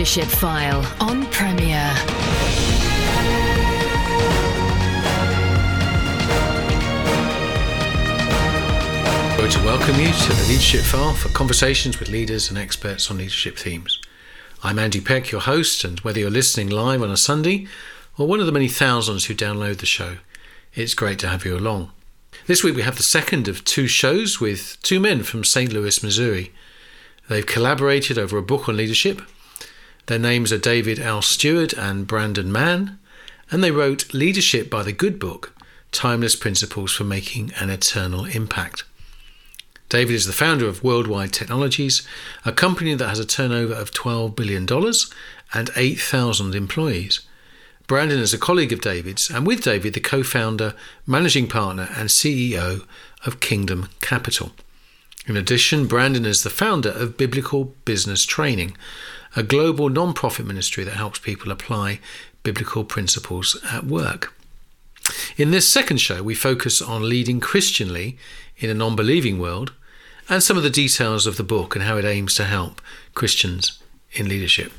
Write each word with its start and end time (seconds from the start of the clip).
Leadership 0.00 0.28
File 0.28 0.94
on 0.98 1.26
Premier. 1.26 1.92
to 9.50 9.64
welcome 9.64 9.96
you 9.96 10.06
to 10.06 10.32
the 10.32 10.46
Leadership 10.48 10.80
File 10.80 11.12
for 11.12 11.28
conversations 11.30 12.00
with 12.00 12.08
leaders 12.08 12.48
and 12.48 12.56
experts 12.56 13.10
on 13.10 13.18
leadership 13.18 13.58
themes. 13.58 14.00
I'm 14.62 14.78
Andy 14.78 15.02
Peck, 15.02 15.30
your 15.30 15.42
host, 15.42 15.84
and 15.84 16.00
whether 16.00 16.18
you're 16.18 16.30
listening 16.30 16.70
live 16.70 17.02
on 17.02 17.10
a 17.10 17.16
Sunday 17.18 17.66
or 18.16 18.26
one 18.26 18.40
of 18.40 18.46
the 18.46 18.52
many 18.52 18.68
thousands 18.68 19.26
who 19.26 19.34
download 19.34 19.78
the 19.80 19.86
show, 19.86 20.16
it's 20.72 20.94
great 20.94 21.18
to 21.18 21.28
have 21.28 21.44
you 21.44 21.58
along. 21.58 21.90
This 22.46 22.64
week 22.64 22.74
we 22.74 22.82
have 22.82 22.96
the 22.96 23.02
second 23.02 23.48
of 23.48 23.66
two 23.66 23.86
shows 23.86 24.40
with 24.40 24.78
two 24.82 24.98
men 24.98 25.24
from 25.24 25.44
St. 25.44 25.70
Louis, 25.70 26.02
Missouri. 26.02 26.52
They've 27.28 27.44
collaborated 27.44 28.16
over 28.16 28.38
a 28.38 28.42
book 28.42 28.66
on 28.66 28.78
leadership. 28.78 29.20
Their 30.10 30.18
names 30.18 30.52
are 30.52 30.58
David 30.58 30.98
L. 30.98 31.22
Steward 31.22 31.72
and 31.74 32.04
Brandon 32.04 32.50
Mann, 32.50 32.98
and 33.48 33.62
they 33.62 33.70
wrote 33.70 34.12
Leadership 34.12 34.68
by 34.68 34.82
the 34.82 34.90
Good 34.90 35.20
Book 35.20 35.54
Timeless 35.92 36.34
Principles 36.34 36.90
for 36.90 37.04
Making 37.04 37.52
an 37.60 37.70
Eternal 37.70 38.24
Impact. 38.24 38.82
David 39.88 40.14
is 40.14 40.26
the 40.26 40.32
founder 40.32 40.66
of 40.66 40.82
Worldwide 40.82 41.32
Technologies, 41.32 42.04
a 42.44 42.50
company 42.50 42.96
that 42.96 43.08
has 43.08 43.20
a 43.20 43.24
turnover 43.24 43.72
of 43.72 43.92
$12 43.92 44.34
billion 44.34 44.66
and 45.54 45.70
8,000 45.76 46.56
employees. 46.56 47.20
Brandon 47.86 48.18
is 48.18 48.34
a 48.34 48.38
colleague 48.38 48.72
of 48.72 48.80
David's, 48.80 49.30
and 49.30 49.46
with 49.46 49.62
David, 49.62 49.94
the 49.94 50.00
co 50.00 50.24
founder, 50.24 50.74
managing 51.06 51.46
partner, 51.46 51.88
and 51.96 52.08
CEO 52.08 52.84
of 53.24 53.38
Kingdom 53.38 53.88
Capital. 54.00 54.50
In 55.26 55.36
addition, 55.36 55.86
Brandon 55.86 56.26
is 56.26 56.42
the 56.42 56.50
founder 56.50 56.88
of 56.88 57.16
Biblical 57.16 57.76
Business 57.84 58.24
Training, 58.24 58.76
a 59.36 59.42
global 59.42 59.88
non 59.88 60.12
profit 60.12 60.46
ministry 60.46 60.84
that 60.84 60.94
helps 60.94 61.18
people 61.18 61.52
apply 61.52 62.00
biblical 62.42 62.84
principles 62.84 63.56
at 63.70 63.84
work. 63.84 64.34
In 65.36 65.50
this 65.50 65.68
second 65.68 65.98
show, 65.98 66.22
we 66.22 66.34
focus 66.34 66.80
on 66.82 67.08
leading 67.08 67.40
Christianly 67.40 68.18
in 68.58 68.70
a 68.70 68.74
non 68.74 68.96
believing 68.96 69.38
world 69.38 69.72
and 70.28 70.42
some 70.42 70.56
of 70.56 70.62
the 70.62 70.70
details 70.70 71.26
of 71.26 71.36
the 71.36 71.42
book 71.42 71.74
and 71.74 71.84
how 71.84 71.96
it 71.96 72.04
aims 72.04 72.34
to 72.36 72.44
help 72.44 72.80
Christians 73.14 73.82
in 74.12 74.28
leadership. 74.28 74.72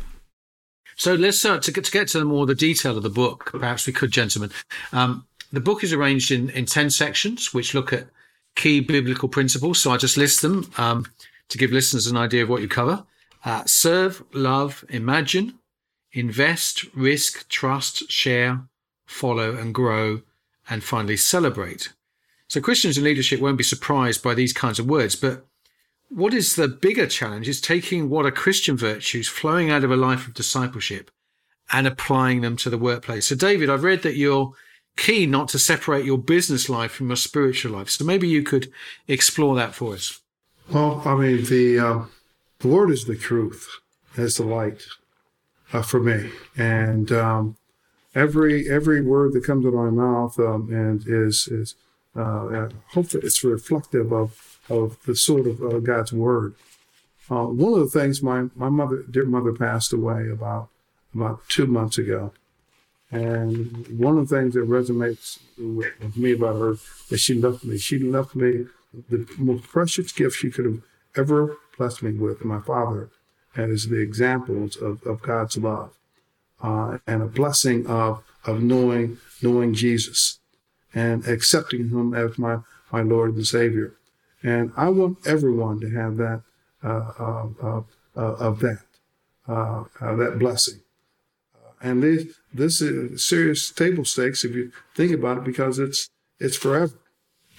So 0.95 1.15
let's 1.15 1.39
start 1.39 1.63
to 1.63 1.71
get, 1.71 1.86
to 1.86 1.91
get 1.91 2.08
to 2.09 2.19
the 2.19 2.25
more 2.25 2.45
the 2.45 2.55
detail 2.55 2.95
of 2.95 3.03
the 3.03 3.09
book. 3.09 3.49
Perhaps 3.52 3.88
we 3.88 3.93
could, 3.93 4.11
gentlemen. 4.11 4.52
Um, 4.93 5.25
the 5.52 5.59
book 5.59 5.83
is 5.83 5.93
arranged 5.93 6.31
in, 6.31 6.49
in 6.52 6.65
10 6.65 6.89
sections, 6.91 7.53
which 7.53 7.73
look 7.73 7.91
at 7.91 8.08
key 8.55 8.80
biblical 8.80 9.27
principles. 9.27 9.81
So 9.81 9.91
I 9.91 9.97
just 9.97 10.17
list 10.17 10.41
them 10.41 10.71
um, 10.77 11.08
to 11.49 11.58
give 11.58 11.71
listeners 11.71 12.08
an 12.08 12.17
idea 12.17 12.43
of 12.43 12.49
what 12.49 12.61
you 12.61 12.67
cover. 12.67 13.03
Uh, 13.44 13.64
serve, 13.66 14.23
love, 14.34 14.86
imagine, 14.89 15.56
invest, 16.14 16.86
risk, 16.94 17.48
trust, 17.50 18.09
share, 18.09 18.61
follow, 19.06 19.56
and 19.56 19.73
grow, 19.73 20.22
and 20.70 20.83
finally 20.83 21.17
celebrate. 21.17 21.94
So 22.48 22.61
Christians 22.61 22.98
in 22.98 23.03
leadership 23.03 23.39
won't 23.39 23.58
be 23.58 23.64
surprised 23.64 24.22
by 24.22 24.33
these 24.33 24.53
kinds 24.53 24.78
of 24.78 24.88
words, 24.88 25.16
but 25.16 25.45
what 26.09 26.33
is 26.33 26.56
the 26.56 26.67
bigger 26.67 27.08
challenge 27.08 27.48
is 27.48 27.61
taking 27.61 28.09
what 28.09 28.25
are 28.25 28.31
Christian 28.31 28.75
virtues 28.75 29.28
flowing 29.28 29.72
out 29.72 29.83
of 29.83 29.92
a 29.92 29.95
life 29.95 30.28
of 30.28 30.33
discipleship 30.33 31.09
and 31.72 31.88
applying 31.88 32.42
them 32.42 32.58
to 32.58 32.70
the 32.70 32.78
workplace. 32.78 33.28
So, 33.28 33.36
David, 33.36 33.70
I've 33.70 33.86
read 33.86 34.03
that 34.03 34.17
you're 34.17 34.53
keen 34.98 35.31
not 35.31 35.48
to 35.50 35.59
separate 35.59 36.05
your 36.05 36.17
business 36.17 36.70
life 36.70 36.92
from 36.92 37.08
your 37.08 37.16
spiritual 37.16 37.72
life. 37.72 37.89
So 37.89 38.03
maybe 38.05 38.28
you 38.28 38.44
could 38.44 38.72
explore 39.08 39.55
that 39.55 39.73
for 39.73 39.94
us. 39.94 40.20
Well, 40.70 41.02
I 41.05 41.16
mean, 41.16 41.45
the, 41.45 41.80
uh, 41.80 42.05
the 42.62 42.67
Lord 42.67 42.92
is 42.92 43.06
the 43.06 43.16
truth, 43.16 43.67
is 44.16 44.36
the 44.36 44.45
light 44.45 44.84
uh, 45.73 45.81
for 45.81 46.00
me. 46.00 46.31
And 46.58 47.12
um, 47.12 47.58
every 48.16 48.70
every 48.70 49.02
word 49.02 49.33
that 49.33 49.45
comes 49.45 49.66
out 49.66 49.70
of 49.70 49.76
my 49.76 49.89
mouth 49.89 50.39
um, 50.39 50.70
and 50.71 51.04
is 51.08 51.48
is 51.48 51.76
uh, 52.16 52.70
hopefully 52.89 53.23
it's 53.23 53.44
reflective 53.44 54.11
of, 54.11 54.60
of 54.70 54.98
the 55.05 55.16
sort 55.16 55.48
of 55.48 55.61
uh, 55.61 55.80
God's 55.80 56.11
word. 56.11 56.55
Uh, 57.30 57.45
one 57.45 57.73
of 57.73 57.92
the 57.92 58.00
things 58.00 58.21
my, 58.21 58.48
my 58.55 58.70
mother, 58.70 59.04
dear 59.10 59.26
mother 59.26 59.54
passed 59.54 59.94
away 59.94 60.30
about, 60.30 60.67
about 61.16 61.48
two 61.48 61.66
months 61.66 61.98
ago. 61.98 62.33
And 63.10 63.88
one 63.98 64.17
of 64.17 64.27
the 64.27 64.38
things 64.38 64.54
that 64.54 64.67
resonates 64.67 65.39
with, 65.58 65.94
with 66.02 66.17
me 66.17 66.33
about 66.33 66.60
her 66.60 66.76
is 67.10 67.21
she 67.21 67.36
left 67.36 67.64
me. 67.64 67.77
She 67.77 68.00
left 68.00 68.36
me 68.36 68.66
the 69.10 69.26
most 69.38 69.64
precious 69.64 70.11
gift 70.11 70.38
she 70.38 70.52
could 70.52 70.66
have 70.66 70.82
ever 71.16 71.58
blessed 71.77 72.04
me 72.04 72.11
with, 72.11 72.43
my 72.45 72.59
father, 72.59 73.09
as 73.55 73.87
the 73.87 73.99
examples 73.99 74.76
of, 74.77 75.04
of 75.04 75.21
God's 75.21 75.58
love 75.58 75.93
uh, 76.61 76.98
and 77.08 77.21
a 77.21 77.27
blessing 77.27 77.86
of, 77.87 78.23
of 78.45 78.61
knowing, 78.61 79.17
knowing 79.42 79.73
Jesus 79.73 80.39
and 80.93 81.26
accepting 81.27 81.89
him 81.89 82.14
as 82.14 82.37
my, 82.37 82.59
my 82.92 83.02
Lord 83.02 83.36
and 83.36 83.45
Savior. 83.45 83.95
And 84.43 84.71
I 84.76 84.89
want 84.89 85.20
everyone 85.26 85.80
to 85.82 85.89
have 85.92 86.17
that, 86.17 86.42
uh, 86.83 87.11
uh, 87.20 87.48
uh, 87.61 87.82
uh 88.15 88.33
of 88.36 88.59
that, 88.59 88.83
uh, 89.48 89.83
uh, 89.99 90.15
that 90.15 90.39
blessing. 90.39 90.82
and 91.82 92.03
this, 92.03 92.26
this 92.53 92.82
is 92.82 93.26
serious 93.26 93.71
table 93.71 94.05
stakes 94.05 94.43
if 94.43 94.55
you 94.55 94.71
think 94.95 95.11
about 95.11 95.39
it, 95.39 95.43
because 95.43 95.80
it's, 95.80 96.09
it's 96.39 96.58
forever. 96.58 96.93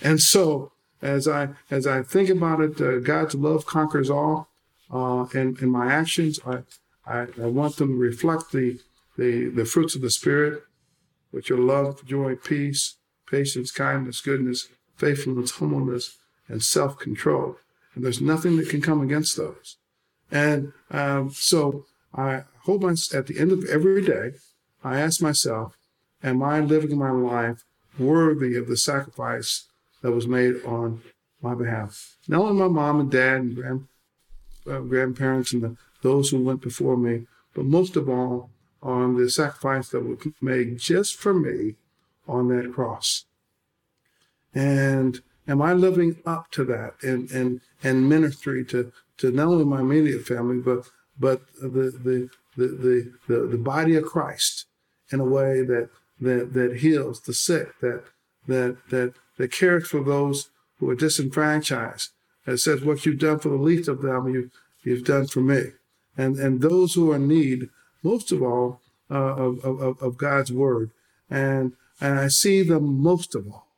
And 0.01 0.21
so, 0.21 0.72
as 1.03 1.27
I 1.27 1.49
as 1.71 1.87
I 1.87 2.03
think 2.03 2.29
about 2.31 2.61
it, 2.61 3.05
God's 3.05 3.35
love 3.35 3.67
conquers 3.67 4.09
all. 4.09 4.49
and 4.91 5.59
in 5.61 5.69
my 5.69 5.93
actions, 5.93 6.39
I, 6.47 6.61
I, 7.05 7.27
I 7.43 7.47
want 7.47 7.77
them 7.77 7.89
to 7.89 7.97
reflect 7.97 8.53
the, 8.53 8.79
the 9.19 9.49
the 9.49 9.65
fruits 9.65 9.95
of 9.97 10.03
the 10.03 10.11
Spirit, 10.11 10.63
which 11.33 11.51
are 11.51 11.59
love, 11.59 12.05
joy, 12.07 12.37
peace, 12.37 12.97
patience, 13.29 13.73
kindness, 13.73 14.21
goodness, 14.21 14.69
faithfulness, 14.97 15.53
humbleness, 15.53 16.19
and 16.49 16.63
self 16.63 16.99
control. 16.99 17.57
And 17.95 18.05
there's 18.05 18.21
nothing 18.21 18.57
that 18.57 18.71
can 18.71 18.81
come 18.81 19.03
against 19.03 19.37
those. 19.37 19.77
And 20.31 20.73
um, 20.91 21.31
so 21.31 21.85
I 22.15 22.45
hold 22.63 22.83
my, 22.83 22.95
at 23.13 23.27
the 23.27 23.39
end 23.39 23.53
of 23.53 23.65
every 23.65 24.03
day, 24.03 24.33
I 24.83 25.01
ask 25.01 25.21
myself, 25.21 25.77
am 26.23 26.43
I 26.43 26.61
living 26.61 26.97
my 26.97 27.11
life 27.11 27.65
worthy 27.99 28.57
of 28.57 28.69
the 28.69 28.77
sacrifice 28.77 29.69
that 30.03 30.13
was 30.13 30.27
made 30.27 30.63
on 30.65 31.03
my 31.41 31.55
behalf? 31.55 32.17
Not 32.29 32.43
only 32.43 32.61
my 32.61 32.69
mom 32.69 33.01
and 33.01 33.11
dad 33.11 33.41
and 33.41 33.55
grand, 33.57 33.89
uh, 34.71 34.81
grandparents 34.81 35.53
and 35.53 35.63
the, 35.63 35.77
those 36.03 36.31
who 36.31 36.43
went 36.43 36.61
before 36.61 36.97
me, 36.97 37.27
but 37.55 37.65
most 37.65 37.97
of 37.97 38.09
all 38.09 38.51
on 38.83 39.17
the 39.17 39.31
sacrifice 39.31 39.89
that 39.91 40.05
was 40.05 40.19
made 40.41 40.79
just 40.79 41.17
for 41.17 41.33
me 41.33 41.77
on 42.27 42.49
that 42.49 42.73
cross. 42.73 43.25
And 44.55 45.23
am 45.49 45.63
I 45.63 45.73
living 45.73 46.17
up 46.27 46.51
to 46.53 46.65
that 46.65 46.95
and 47.03 47.31
and 47.31 47.61
and 47.83 48.09
ministry 48.09 48.65
to 48.67 48.93
to 49.19 49.31
not 49.31 49.49
only 49.49 49.65
my 49.65 49.81
immediate 49.81 50.27
family 50.27 50.59
but 50.59 50.89
but 51.19 51.43
the 51.61 51.69
the 51.69 52.29
the 52.57 52.67
the 52.67 53.13
the, 53.29 53.47
the 53.47 53.59
body 53.59 53.95
of 53.97 54.05
Christ 54.05 54.67
in 55.11 55.21
a 55.21 55.25
way 55.25 55.63
that 55.63 55.91
that 56.21 56.53
that 56.55 56.79
heals 56.79 57.21
the 57.21 57.35
sick 57.35 57.79
that 57.81 58.05
that 58.47 58.77
that 58.91 59.15
that 59.39 59.53
cares 59.53 59.89
for 59.89 60.03
those 60.03 60.51
who 60.79 60.91
are 60.91 60.95
disenfranchised 60.95 62.11
that 62.45 62.59
says 62.59 62.83
what 62.83 63.05
you've 63.07 63.19
done 63.19 63.39
for 63.39 63.51
the 63.51 63.57
least 63.57 63.89
of 63.89 64.03
them 64.03 64.29
you 64.29 64.51
you've 64.83 65.05
done 65.05 65.27
for 65.27 65.41
me 65.41 65.73
and 66.17 66.37
and 66.37 66.61
those 66.61 66.95
who 66.95 67.13
are 67.13 67.17
in 67.17 67.29
need 67.29 67.69
most 68.03 68.33
of 68.33 68.43
all 68.43 68.81
uh, 69.11 69.15
of, 69.15 69.65
of 69.65 70.03
of 70.03 70.19
God's 70.19 70.53
word 70.53 70.91
and 71.31 71.73
and 72.01 72.19
I 72.19 72.29
see 72.29 72.63
them 72.63 73.01
most 73.01 73.35
of 73.35 73.47
all. 73.47 73.69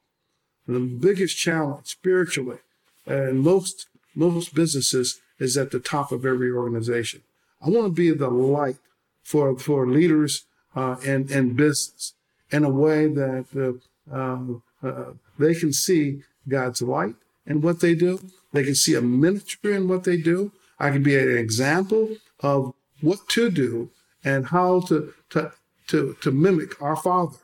the 0.67 0.81
biggest 0.81 1.37
challenge 1.37 1.87
spiritually 1.87 2.59
and 3.07 3.41
most 3.41 3.87
most 4.15 4.55
businesses 4.55 5.21
is 5.39 5.57
at 5.57 5.71
the 5.73 5.81
top 5.81 6.13
of 6.13 6.25
every 6.25 6.51
organization. 6.51 7.23
I 7.61 7.69
want 7.69 7.87
to 7.87 7.91
be 7.93 8.11
the 8.13 8.31
light 8.31 8.77
for 9.23 9.59
for 9.59 9.87
leaders 9.87 10.45
uh, 10.75 10.97
in 11.05 11.31
in 11.31 11.55
business 11.55 12.15
in 12.51 12.65
a 12.65 12.71
way 12.71 13.07
that 13.09 13.47
uh, 13.57 13.79
uh, 14.13 14.39
uh, 14.83 15.13
they 15.39 15.55
can 15.55 15.73
see 15.73 16.23
God's 16.49 16.83
light 16.83 17.15
in 17.47 17.61
what 17.61 17.81
they 17.81 17.95
do. 17.95 18.21
They 18.53 18.65
can 18.65 18.75
see 18.75 18.95
a 18.95 19.01
ministry 19.01 19.75
in 19.75 19.89
what 19.89 20.05
they 20.05 20.17
do. 20.17 20.53
I 20.79 20.91
can 20.91 21.03
be 21.03 21.17
an 21.17 21.37
example 21.37 22.17
of 22.41 22.75
what 23.01 23.29
to 23.31 23.51
do 23.51 23.91
and 24.25 24.47
how 24.47 24.81
to 24.81 25.15
to 25.31 25.53
to, 25.89 26.17
to 26.23 26.31
mimic 26.31 26.81
our 26.81 26.97
Father 26.97 27.39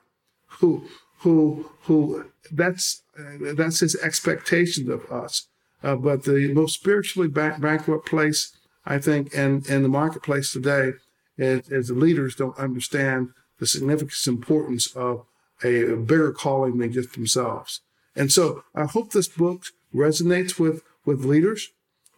who 0.58 0.86
who 1.18 1.70
who 1.82 2.26
that's 2.50 3.02
uh, 3.18 3.54
that's 3.54 3.80
his 3.80 3.96
expectations 3.96 4.88
of 4.88 5.10
us. 5.10 5.46
Uh, 5.82 5.96
but 5.96 6.24
the 6.24 6.52
most 6.52 6.74
spiritually 6.74 7.28
bankrupt 7.28 8.06
place, 8.06 8.54
I 8.84 8.98
think, 8.98 9.32
in, 9.32 9.62
in 9.66 9.82
the 9.82 9.88
marketplace 9.88 10.52
today 10.52 10.92
is, 11.38 11.70
is 11.70 11.88
the 11.88 11.94
leaders 11.94 12.34
don't 12.34 12.58
understand 12.58 13.30
the 13.58 13.66
significance 13.66 14.26
importance 14.26 14.94
of 14.94 15.24
a, 15.64 15.96
bigger 15.96 16.32
calling 16.32 16.78
than 16.78 16.92
just 16.92 17.14
themselves. 17.14 17.80
And 18.16 18.32
so 18.32 18.64
I 18.74 18.84
hope 18.84 19.12
this 19.12 19.28
book 19.28 19.66
resonates 19.94 20.58
with, 20.58 20.82
with 21.04 21.24
leaders 21.24 21.70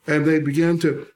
and 0.07 0.25
they 0.25 0.41
begin 0.41 0.79
to 0.81 1.07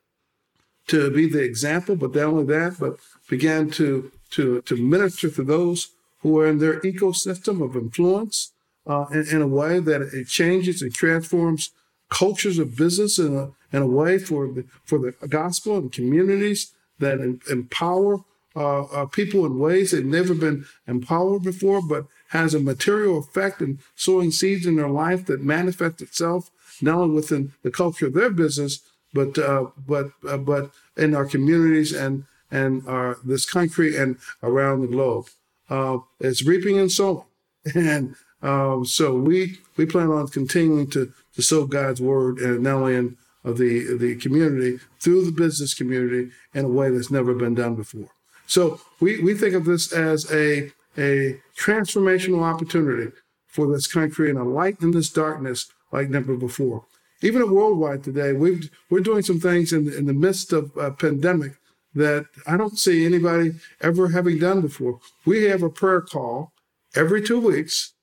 to 0.89 1.11
be 1.11 1.29
the 1.29 1.43
example, 1.43 1.97
but 1.97 2.15
not 2.15 2.25
only 2.25 2.45
that, 2.45 2.77
but 2.79 2.99
began 3.29 3.71
to 3.71 4.13
to 4.31 4.63
to 4.63 4.77
minister 4.77 5.31
to 5.31 5.43
those 5.43 5.91
who 6.21 6.39
are 6.39 6.47
in 6.47 6.59
their 6.59 6.81
ecosystem 6.81 7.63
of 7.63 7.77
influence 7.77 8.53
uh, 8.87 9.07
in, 9.13 9.27
in, 9.29 9.43
a 9.43 9.47
way 9.47 9.79
that 9.81 10.03
it 10.03 10.29
changes 10.29 10.83
and 10.83 10.95
transforms 10.95 11.71
cultures 12.09 12.59
of 12.59 12.77
business 12.77 13.19
in 13.19 13.37
a 13.37 13.51
in 13.73 13.83
a 13.83 13.87
way 13.87 14.19
for 14.19 14.47
the 14.47 14.65
for 14.85 14.99
the 14.99 15.13
gospel 15.29 15.77
and 15.77 15.93
communities 15.93 16.73
that 16.99 17.21
empower 17.51 18.25
uh, 18.57 18.85
uh, 18.85 19.07
people 19.07 19.45
in 19.45 19.59
ways 19.59 19.91
they've 19.91 20.05
never 20.05 20.35
been 20.35 20.65
empowered 20.87 21.43
before, 21.43 21.83
but 21.83 22.07
has 22.29 22.55
a 22.55 22.61
material 22.61 23.19
effect 23.19 23.61
in 23.61 23.79
sowing 23.95 24.31
seeds 24.31 24.67
in 24.67 24.77
their 24.77 24.89
life 24.89 25.27
that 25.27 25.43
manifests 25.43 26.03
itself 26.03 26.51
not 26.81 26.99
only 26.99 27.15
within 27.15 27.53
the 27.63 27.71
culture 27.71 28.07
of 28.07 28.15
their 28.15 28.31
business, 28.31 28.81
but 29.13 29.39
uh, 29.39 29.67
but 29.87 30.11
uh, 30.29 30.37
but 30.37 30.71
in 30.97 31.15
our 31.15 31.27
communities 31.27 31.93
and 31.93 32.25
and 32.51 32.87
our 32.89 33.19
this 33.25 33.49
country 33.49 33.97
and 33.97 34.17
around 34.43 34.81
the 34.81 34.89
globe. 34.89 35.27
Uh, 35.69 35.99
it's 36.21 36.45
reaping 36.45 36.79
and 36.79 36.93
sowing, 36.93 37.25
and 37.75 38.15
um, 38.43 38.85
so 38.85 39.15
we 39.15 39.59
we 39.77 39.87
plan 39.87 40.09
on 40.11 40.29
continuing 40.29 40.89
to 40.91 41.13
to 41.35 41.43
sow 41.43 41.67
God's 41.67 42.01
word 42.01 42.39
and 42.39 42.63
not 42.63 42.75
only 42.77 42.95
in 42.95 43.17
of 43.45 43.59
the 43.59 43.97
the 43.97 44.17
community 44.17 44.79
through 45.01 45.25
the 45.25 45.33
business 45.33 45.75
community 45.75 46.31
in 46.55 46.65
a 46.65 46.69
way 46.69 46.91
that's 46.91 47.11
never 47.11 47.35
been 47.35 47.55
done 47.55 47.75
before. 47.75 48.11
So 48.47 48.81
we, 49.01 49.21
we 49.23 49.35
think 49.35 49.55
of 49.55 49.65
this 49.65 49.93
as 49.93 50.31
a 50.33 50.73
a 50.99 51.39
transformational 51.59 52.43
opportunity 52.43 53.13
for 53.47 53.67
this 53.71 53.87
country 53.87 54.31
and 54.31 54.39
a 54.39 54.45
light 54.45 54.81
in 54.81 54.93
this 54.93 55.11
darkness 55.11 55.71
like 55.93 56.09
never 56.09 56.37
before. 56.37 56.85
Even 57.23 57.51
worldwide 57.51 58.05
today, 58.05 58.33
we 58.33 58.71
we're 58.91 59.01
doing 59.01 59.23
some 59.23 59.41
things 59.41 59.73
in, 59.73 59.93
in 59.93 60.07
the 60.07 60.13
midst 60.13 60.53
of 60.53 60.77
a 60.77 60.91
pandemic 60.91 61.53
that 61.95 62.27
I 62.47 62.59
don't 62.59 62.79
see 62.79 63.07
anybody 63.07 63.53
ever 63.81 64.09
having 64.09 64.39
done 64.39 64.61
before. 64.61 65.01
We 65.25 65.45
have 65.45 65.63
a 65.63 65.71
prayer 65.71 66.03
call 66.03 66.53
every 66.95 67.23
two 67.23 67.41
weeks 67.41 67.95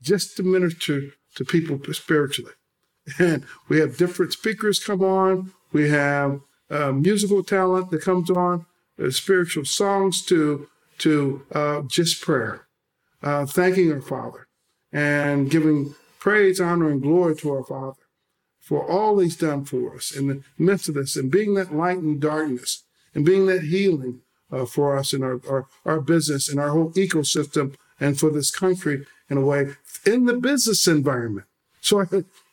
just 0.00 0.36
to 0.36 0.44
minister 0.44 1.14
to 1.34 1.44
people 1.44 1.80
spiritually. 1.92 2.52
And 3.18 3.44
we 3.68 3.80
have 3.80 3.96
different 3.96 4.32
speakers 4.32 4.78
come 4.78 5.02
on. 5.02 5.52
We 5.72 5.88
have 5.88 6.40
uh, 6.70 6.92
musical 6.92 7.42
talent 7.42 7.90
that 7.90 8.02
comes 8.02 8.30
on, 8.30 8.66
spiritual 9.10 9.64
songs 9.64 10.22
to 10.22 10.68
to 10.98 11.42
uh, 11.52 11.82
just 11.82 12.20
prayer, 12.20 12.66
uh, 13.22 13.46
thanking 13.46 13.92
our 13.92 14.00
Father 14.00 14.48
and 14.92 15.50
giving 15.50 15.94
praise, 16.18 16.60
honor, 16.60 16.90
and 16.90 17.02
glory 17.02 17.36
to 17.36 17.52
our 17.52 17.64
Father 17.64 18.00
for 18.60 18.88
all 18.90 19.18
He's 19.18 19.36
done 19.36 19.64
for 19.64 19.94
us 19.94 20.14
in 20.14 20.26
the 20.26 20.42
midst 20.58 20.88
of 20.88 20.96
this, 20.96 21.16
and 21.16 21.30
being 21.30 21.54
that 21.54 21.74
light 21.74 21.98
in 21.98 22.18
darkness, 22.18 22.84
and 23.14 23.24
being 23.24 23.46
that 23.46 23.62
healing 23.62 24.20
uh, 24.50 24.66
for 24.66 24.96
us 24.96 25.12
in 25.12 25.22
our, 25.22 25.40
our 25.48 25.66
our 25.84 26.00
business 26.00 26.48
and 26.48 26.58
our 26.58 26.70
whole 26.70 26.92
ecosystem, 26.92 27.74
and 28.00 28.18
for 28.18 28.30
this 28.30 28.50
country 28.50 29.06
in 29.30 29.38
a 29.38 29.42
way 29.42 29.74
in 30.04 30.24
the 30.24 30.34
business 30.34 30.86
environment. 30.86 31.46
So 31.80 32.00
I 32.00 32.06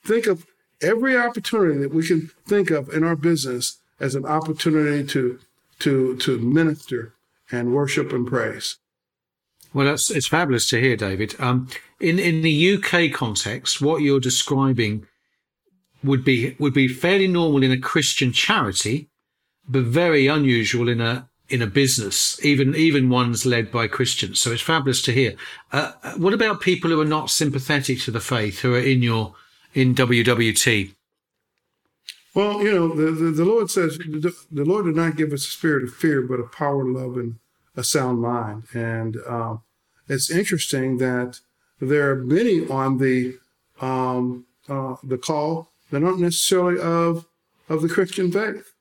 think 0.04 0.28
of 0.28 0.46
every 0.82 1.18
opportunity 1.18 1.80
that 1.80 1.94
we 1.94 2.06
can 2.06 2.30
think 2.48 2.70
of 2.70 2.90
in 2.90 3.04
our 3.04 3.16
business 3.16 3.78
as 4.00 4.14
an 4.16 4.26
opportunity 4.26 5.06
to 5.08 5.40
to 5.86 6.16
to 6.18 6.40
minister 6.40 7.14
and 7.52 7.74
worship 7.74 8.12
and 8.12 8.28
praise. 8.28 8.78
Well, 9.74 9.86
that's 9.86 10.10
it's 10.10 10.28
fabulous 10.28 10.68
to 10.70 10.82
hear, 10.82 10.96
David. 10.96 11.36
Um, 11.40 11.70
in 12.00 12.18
in 12.18 12.42
the 12.42 12.74
UK 12.74 13.14
context, 13.14 13.82
what 13.82 14.02
you're 14.02 14.20
describing 14.20 15.06
would 16.04 16.26
be 16.26 16.56
would 16.60 16.74
be 16.74 16.88
fairly 16.88 17.28
normal 17.28 17.62
in 17.62 17.72
a 17.72 17.80
Christian 17.80 18.32
charity, 18.32 19.10
but 19.68 19.84
very 19.84 20.26
unusual 20.28 20.90
in 20.90 21.02
a 21.02 21.30
in 21.50 21.62
a 21.62 21.68
business, 21.68 22.44
even 22.44 22.76
even 22.76 23.10
ones 23.10 23.46
led 23.46 23.72
by 23.72 23.88
Christians. 23.88 24.40
So 24.40 24.52
it's 24.52 24.62
fabulous 24.64 25.04
to 25.04 25.12
hear. 25.12 25.36
Uh, 25.72 25.92
uh 26.02 26.14
what 26.14 26.34
about 26.34 26.62
people 26.62 26.90
who 26.90 27.00
are 27.00 27.14
not 27.18 27.30
sympathetic 27.30 28.00
to 28.02 28.12
the 28.12 28.20
faith, 28.20 28.62
who 28.62 28.74
are 28.74 28.80
in 28.80 29.04
your 29.04 29.36
in 29.76 29.94
WWT? 29.94 30.96
Well, 32.36 32.62
you 32.62 32.74
know, 32.74 32.90
the, 32.90 33.12
the, 33.12 33.32
the, 33.32 33.46
Lord 33.46 33.72
says, 33.72 33.98
the, 33.98 34.36
the 34.52 34.66
Lord 34.66 34.86
did 34.86 34.96
not 34.98 35.16
give 35.16 35.32
us 35.32 35.48
a 35.48 35.50
spirit 35.50 35.86
of 35.86 35.94
fear, 35.94 36.22
but 36.22 36.42
a 36.42 36.44
power, 36.44 36.84
love, 36.84 37.16
and 37.16 37.38
a 37.78 37.84
sound 37.84 38.20
mind. 38.20 38.64
And 38.74 39.16
uh, 39.26 39.58
it's 40.10 40.30
interesting 40.30 40.98
that 40.98 41.40
there 41.80 42.12
are 42.12 42.16
many 42.16 42.68
on 42.68 42.98
the 42.98 43.38
um, 43.80 44.46
uh, 44.68 44.96
the 45.04 45.18
call 45.18 45.70
that 45.92 46.04
aren't 46.04 46.20
necessarily 46.20 46.80
of 46.80 47.26
of 47.70 47.82
the 47.82 47.90
Christian 47.90 48.32
faith, 48.32 48.74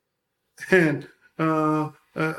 and 0.71 1.09
uh, 1.39 1.91
uh 2.15 2.35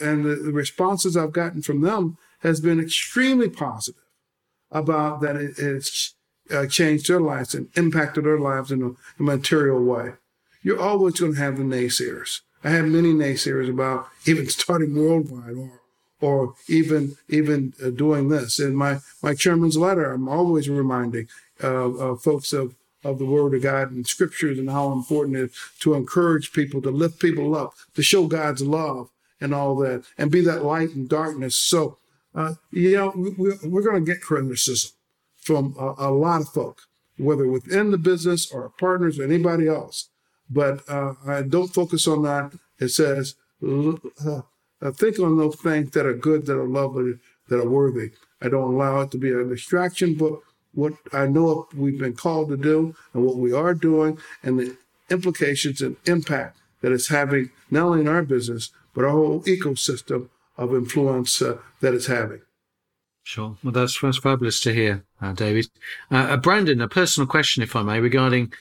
and 0.00 0.24
the, 0.24 0.36
the 0.36 0.52
responses 0.52 1.16
I've 1.16 1.32
gotten 1.32 1.62
from 1.62 1.82
them 1.82 2.18
has 2.40 2.60
been 2.60 2.80
extremely 2.80 3.48
positive 3.48 4.02
about 4.70 5.20
that 5.20 5.36
it, 5.36 5.58
it's 5.58 6.14
uh, 6.50 6.66
changed 6.66 7.08
their 7.08 7.20
lives 7.20 7.54
and 7.54 7.68
impacted 7.76 8.24
their 8.24 8.40
lives 8.40 8.70
in 8.72 8.82
a, 8.82 8.88
a 8.88 9.22
material 9.22 9.82
way. 9.82 10.14
You're 10.64 10.80
always 10.80 11.20
going 11.20 11.34
to 11.34 11.38
have 11.38 11.58
the 11.58 11.62
naysayers. 11.62 12.40
I 12.64 12.70
have 12.70 12.86
many 12.86 13.12
naysayers 13.12 13.70
about 13.70 14.08
even 14.26 14.48
starting 14.60 14.96
worldwide 14.96 15.56
or 15.56 15.80
or 16.20 16.54
even 16.68 17.16
even 17.28 17.74
uh, 17.84 17.90
doing 17.90 18.28
this. 18.28 18.58
In 18.58 18.74
my 18.74 18.98
my 19.22 19.34
chairman's 19.34 19.76
letter, 19.76 20.12
I'm 20.12 20.28
always 20.28 20.68
reminding 20.68 21.28
uh, 21.62 21.90
uh, 21.90 22.16
folks 22.16 22.52
of 22.52 22.74
of 23.04 23.18
the 23.18 23.26
Word 23.26 23.54
of 23.54 23.62
God 23.62 23.90
and 23.90 24.06
Scriptures 24.06 24.58
and 24.58 24.70
how 24.70 24.90
important 24.90 25.36
it 25.36 25.50
is 25.50 25.56
to 25.80 25.92
encourage 25.92 26.52
people, 26.52 26.80
to 26.82 26.90
lift 26.90 27.20
people 27.20 27.54
up, 27.54 27.74
to 27.94 28.02
show 28.02 28.26
God's 28.26 28.62
love 28.62 29.10
and 29.40 29.54
all 29.54 29.76
that, 29.76 30.06
and 30.16 30.30
be 30.30 30.40
that 30.40 30.64
light 30.64 30.92
in 30.92 31.06
darkness. 31.06 31.54
So, 31.54 31.98
uh, 32.34 32.54
you 32.70 32.96
know, 32.96 33.12
we, 33.14 33.52
we're 33.62 33.82
going 33.82 34.02
to 34.02 34.10
get 34.10 34.22
criticism 34.22 34.92
from 35.36 35.76
a, 35.78 36.08
a, 36.08 36.10
lot 36.10 36.40
of 36.40 36.48
folk, 36.48 36.82
whether 37.18 37.46
within 37.46 37.90
the 37.90 37.98
business 37.98 38.50
or 38.50 38.70
partners 38.78 39.18
or 39.18 39.24
anybody 39.24 39.68
else. 39.68 40.08
But 40.50 40.88
uh, 40.88 41.14
I 41.26 41.42
don't 41.42 41.72
focus 41.72 42.06
on 42.06 42.22
that. 42.22 42.52
It 42.78 42.88
says, 42.88 43.34
uh, 43.62 44.42
think 44.92 45.18
on 45.18 45.38
those 45.38 45.56
things 45.56 45.90
that 45.92 46.06
are 46.06 46.14
good, 46.14 46.46
that 46.46 46.58
are 46.58 46.68
lovely, 46.68 47.14
that 47.48 47.60
are 47.60 47.68
worthy. 47.68 48.12
I 48.42 48.48
don't 48.48 48.74
allow 48.74 49.00
it 49.00 49.10
to 49.12 49.18
be 49.18 49.30
a 49.30 49.44
distraction, 49.44 50.14
but 50.14 50.40
what 50.72 50.94
I 51.12 51.26
know 51.26 51.68
we've 51.74 51.98
been 51.98 52.14
called 52.14 52.48
to 52.48 52.56
do 52.56 52.94
and 53.12 53.24
what 53.24 53.36
we 53.36 53.52
are 53.52 53.74
doing 53.74 54.18
and 54.42 54.58
the 54.58 54.76
implications 55.08 55.80
and 55.80 55.96
impact 56.04 56.58
that 56.80 56.92
it's 56.92 57.08
having 57.08 57.50
not 57.70 57.86
only 57.86 58.00
in 58.00 58.08
our 58.08 58.22
business, 58.22 58.70
but 58.94 59.04
our 59.04 59.10
whole 59.10 59.42
ecosystem 59.44 60.28
of 60.58 60.74
influence 60.74 61.40
uh, 61.40 61.58
that 61.80 61.94
it's 61.94 62.06
having. 62.06 62.42
Sure. 63.22 63.56
Well, 63.64 63.72
that's, 63.72 63.98
that's 64.00 64.18
fabulous 64.18 64.60
to 64.60 64.74
hear, 64.74 65.04
uh, 65.22 65.32
David. 65.32 65.68
Uh, 66.10 66.16
uh, 66.16 66.36
Brandon, 66.36 66.82
a 66.82 66.88
personal 66.88 67.26
question, 67.26 67.62
if 67.62 67.74
I 67.74 67.82
may, 67.82 68.00
regarding 68.00 68.52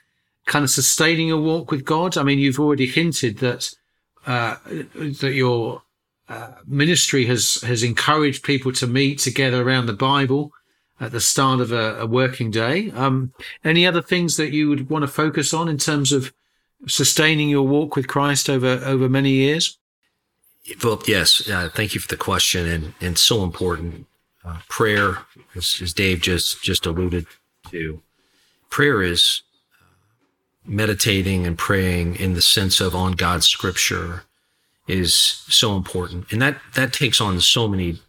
kind 0.46 0.64
of 0.64 0.70
sustaining 0.70 1.32
a 1.32 1.38
walk 1.38 1.72
with 1.72 1.86
God. 1.86 2.18
I 2.18 2.24
mean, 2.24 2.40
you've 2.40 2.60
already 2.60 2.88
hinted 2.88 3.40
that 3.40 3.74
uh, 4.26 4.58
that 4.66 5.34
your 5.34 5.82
uh, 6.30 6.52
ministry 6.66 7.26
has 7.26 7.56
has 7.62 7.84
encouraged 7.84 8.44
people 8.44 8.72
to 8.74 8.88
meet 8.88 9.20
together 9.20 9.62
around 9.62 9.86
the 9.86 9.94
Bible 9.94 10.52
at 11.00 11.12
the 11.12 11.20
start 11.20 11.60
of 11.60 11.72
a, 11.72 12.00
a 12.00 12.06
working 12.06 12.52
day. 12.52 12.92
Um, 12.92 13.34
any 13.64 13.86
other 13.86 14.02
things 14.02 14.38
that 14.38 14.52
you 14.52 14.70
would 14.70 14.90
want 14.90 15.04
to 15.04 15.08
focus 15.08 15.54
on 15.54 15.68
in 15.68 15.78
terms 15.78 16.12
of 16.12 16.34
sustaining 16.88 17.50
your 17.50 17.68
walk 17.68 17.96
with 17.96 18.08
Christ 18.08 18.50
over 18.50 18.82
over 18.86 19.10
many 19.10 19.32
years? 19.32 19.78
Well, 20.82 21.02
yes. 21.08 21.48
Uh, 21.50 21.70
thank 21.74 21.94
you 21.94 22.00
for 22.00 22.08
the 22.08 22.18
question, 22.18 22.68
and 22.68 22.94
and 23.02 23.18
so 23.18 23.44
important 23.44 24.08
uh, 24.46 24.60
prayer, 24.70 25.20
as, 25.56 25.80
as, 25.82 25.94
Dave 25.94 26.22
just 26.22 26.62
just 26.64 26.86
alluded 26.86 27.26
to, 27.70 28.02
prayer 28.70 29.02
is 29.02 29.42
meditating 30.65 31.46
and 31.46 31.58
praying 31.58 32.15
in 32.15 32.34
the 32.34 32.41
sense 32.41 32.79
of 32.79 32.96
on 32.96 33.13
God's 33.13 33.48
scripture 33.48 34.24
is 34.88 35.13
so 35.13 35.75
important, 35.75 36.32
and 36.32 36.41
that 36.41 36.58
that 36.75 36.93
takes 36.93 37.22
on 37.22 37.39
so 37.39 37.67
many 37.67 38.00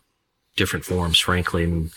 different 0.56 0.84
forms. 0.84 1.18
Frankly, 1.18 1.64
and 1.64 1.90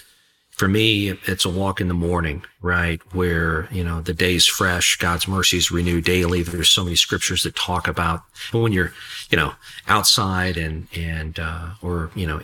for 0.51 0.67
me, 0.67 1.09
it's 1.25 1.45
a 1.45 1.49
walk 1.49 1.79
in 1.81 1.87
the 1.87 1.93
morning, 1.93 2.43
right, 2.61 3.01
where 3.13 3.67
you 3.71 3.83
know 3.83 4.01
the 4.01 4.13
day's 4.13 4.45
fresh, 4.45 4.97
God's 4.97 5.27
mercies 5.27 5.71
renew 5.71 6.01
daily. 6.01 6.43
There's 6.43 6.69
so 6.69 6.83
many 6.83 6.95
scriptures 6.95 7.43
that 7.43 7.55
talk 7.55 7.87
about 7.87 8.21
when 8.51 8.71
you're, 8.71 8.93
you 9.29 9.37
know, 9.37 9.53
outside 9.87 10.57
and 10.57 10.87
and 10.95 11.39
uh, 11.39 11.69
or 11.81 12.11
you 12.15 12.27
know 12.27 12.41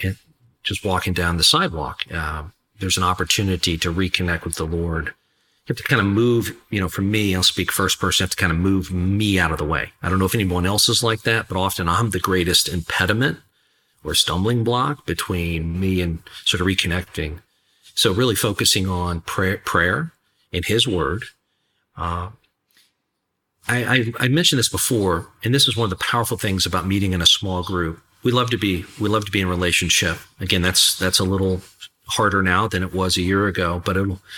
just 0.64 0.86
walking 0.86 1.14
down 1.14 1.38
the 1.38 1.44
sidewalk, 1.44 2.04
uh, 2.12 2.44
there's 2.80 2.98
an 2.98 3.04
opportunity 3.04 3.78
to 3.78 3.94
reconnect 3.94 4.46
with 4.46 4.56
the 4.56 4.66
Lord. 4.66 5.14
You 5.66 5.74
have 5.74 5.78
to 5.78 5.84
kind 5.84 6.02
of 6.02 6.08
move, 6.08 6.58
you 6.70 6.82
know, 6.82 6.90
for 6.90 7.02
me, 7.02 7.34
I'll 7.34 7.44
speak 7.44 7.72
first 7.72 8.00
person, 8.00 8.24
you 8.24 8.26
have 8.26 8.32
to 8.32 8.38
kind 8.38 8.52
of 8.52 8.58
move 8.58 8.92
me 8.92 9.40
out 9.40 9.52
of 9.52 9.58
the 9.58 9.64
way. 9.64 9.92
I 10.02 10.10
don't 10.10 10.20
know 10.20 10.26
if 10.26 10.36
anyone 10.36 10.66
else 10.66 10.90
is 10.90 11.02
like 11.02 11.22
that, 11.22 11.48
but 11.48 11.58
often 11.58 11.88
I'm 11.88 12.10
the 12.10 12.20
greatest 12.20 12.68
impediment 12.68 13.40
or 14.04 14.14
stumbling 14.14 14.66
block 14.66 15.06
between 15.06 15.80
me 15.80 16.02
and 16.02 16.20
sort 16.44 16.60
of 16.60 16.68
reconnecting. 16.68 17.40
So 17.96 18.12
really 18.12 18.36
focusing 18.36 18.90
on 18.90 19.22
prayer, 19.22 19.58
prayer 19.60 20.12
in 20.52 20.64
his 20.64 20.86
word, 20.86 21.24
uh, 21.96 22.30
I, 23.68 23.84
I, 23.86 24.14
I 24.20 24.28
mentioned 24.28 24.60
this 24.60 24.70
before, 24.70 25.30
and 25.44 25.56
this 25.56 25.68
is 25.68 25.78
one 25.78 25.86
of 25.86 25.90
the 25.90 26.04
powerful 26.04 26.38
things 26.38 26.66
about 26.66 26.86
meeting 26.86 27.14
in 27.14 27.22
a 27.22 27.26
small 27.26 27.64
group. 27.64 28.02
We 28.24 28.32
love 28.32 28.50
to 28.52 28.58
be 28.58 28.86
we 29.00 29.10
love 29.10 29.26
to 29.26 29.32
be 29.32 29.42
in 29.42 29.48
relationship. 29.48 30.18
Again, 30.40 30.62
that's 30.62 30.98
that's 30.98 31.20
a 31.20 31.24
little 31.24 31.62
harder 32.08 32.42
now 32.42 32.68
than 32.68 32.84
it 32.84 32.94
was 32.94 33.18
a 33.18 33.22
year 33.22 33.48
ago, 33.48 33.82
but 33.84 33.96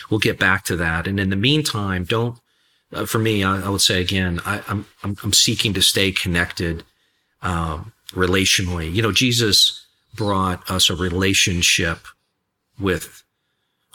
we'll 0.09 0.19
get 0.19 0.39
back 0.39 0.63
to 0.65 0.75
that. 0.75 1.07
And 1.07 1.19
in 1.19 1.29
the 1.29 1.35
meantime, 1.35 2.03
don't. 2.03 2.39
Uh, 2.93 3.05
for 3.05 3.19
me, 3.19 3.43
I, 3.43 3.65
I, 3.65 3.69
would 3.69 3.81
say 3.81 3.99
again, 3.99 4.39
I, 4.45 4.61
am 4.67 4.85
I'm, 5.03 5.17
I'm 5.23 5.33
seeking 5.33 5.73
to 5.73 5.81
stay 5.81 6.11
connected 6.11 6.83
um, 7.41 7.93
relationally. 8.11 8.93
You 8.93 9.01
know, 9.01 9.11
Jesus 9.11 9.85
brought 10.13 10.69
us 10.69 10.89
a 10.89 10.95
relationship 10.95 11.99
with 12.79 13.23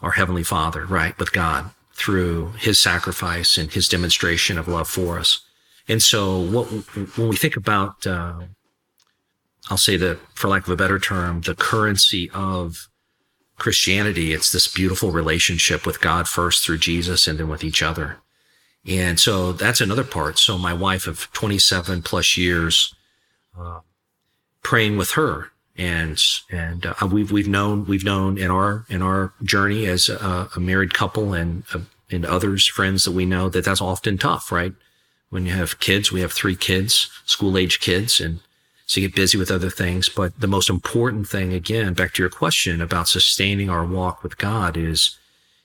our 0.03 0.13
heavenly 0.13 0.43
Father, 0.43 0.85
right, 0.85 1.19
with 1.19 1.33
God 1.33 1.71
through 1.93 2.53
His 2.59 2.81
sacrifice 2.81 3.57
and 3.57 3.71
His 3.71 3.89
demonstration 3.89 4.59
of 4.59 4.67
love 4.69 4.89
for 4.89 5.19
us. 5.19 5.41
And 5.89 6.03
so, 6.03 6.41
what 6.41 6.67
when 7.17 7.29
we 7.29 7.37
think 7.37 7.57
about, 7.57 8.07
uh, 8.07 8.41
I'll 9.71 9.77
say 9.77 9.97
that, 9.97 10.19
for 10.35 10.49
lack 10.49 10.65
of 10.65 10.71
a 10.71 10.77
better 10.77 10.99
term, 10.99 11.43
the 11.43 11.55
currency 11.55 12.29
of 12.35 12.90
Christianity, 13.61 14.33
it's 14.33 14.51
this 14.51 14.67
beautiful 14.67 15.13
relationship 15.13 15.87
with 15.87 16.01
God 16.01 16.27
first 16.27 16.65
through 16.65 16.79
Jesus 16.79 17.29
and 17.29 17.39
then 17.39 17.49
with 17.49 17.63
each 17.63 17.83
other. 17.83 18.17
And 18.87 19.21
so 19.21 19.53
that's 19.53 19.81
another 19.81 20.05
part. 20.05 20.39
So 20.39 20.59
my 20.59 20.73
wife 20.73 21.07
of 21.07 21.31
27 21.33 22.03
plus 22.03 22.37
years, 22.37 22.95
uh, 23.57 23.81
praying 24.63 24.97
with 24.97 25.13
her 25.13 25.53
and, 25.77 26.21
and 26.51 26.87
uh, 26.87 27.09
we've, 27.11 27.31
we've 27.31 27.49
known, 27.49 27.85
we've 27.85 28.05
known 28.05 28.39
in 28.39 28.51
our, 28.51 28.87
in 28.89 29.03
our 29.03 29.33
journey 29.43 29.87
as 29.87 30.09
a, 30.09 30.49
a 30.57 30.61
married 30.61 30.95
couple 30.95 31.35
and, 31.35 31.63
uh, 31.73 31.81
and 32.11 32.25
others, 32.25 32.67
friends 32.67 33.05
that 33.05 33.13
we 33.13 33.25
know 33.25 33.49
that 33.49 33.65
that's 33.65 33.81
often 33.81 34.19
tough, 34.19 34.51
right? 34.51 34.73
When 35.29 35.47
you 35.47 35.53
have 35.53 35.79
kids, 35.79 36.11
we 36.11 36.23
have 36.23 36.33
three 36.33 36.57
kids, 36.57 37.09
school 37.25 37.57
age 37.57 37.79
kids, 37.81 38.21
and 38.21 38.41
so 38.91 39.01
you 39.01 39.07
get 39.07 39.15
busy 39.15 39.39
with 39.39 39.53
other 39.53 39.71
things. 39.71 40.09
But 40.09 40.41
the 40.41 40.49
most 40.49 40.69
important 40.69 41.29
thing, 41.29 41.53
again, 41.53 41.95
back 41.95 42.13
to 42.15 42.23
your 42.25 42.29
question 42.29 42.81
about 42.81 43.07
sustaining 43.07 43.71
our 43.71 43.85
walk 43.85 44.25
with 44.25 44.37
God 44.37 44.77
is, 44.77 45.17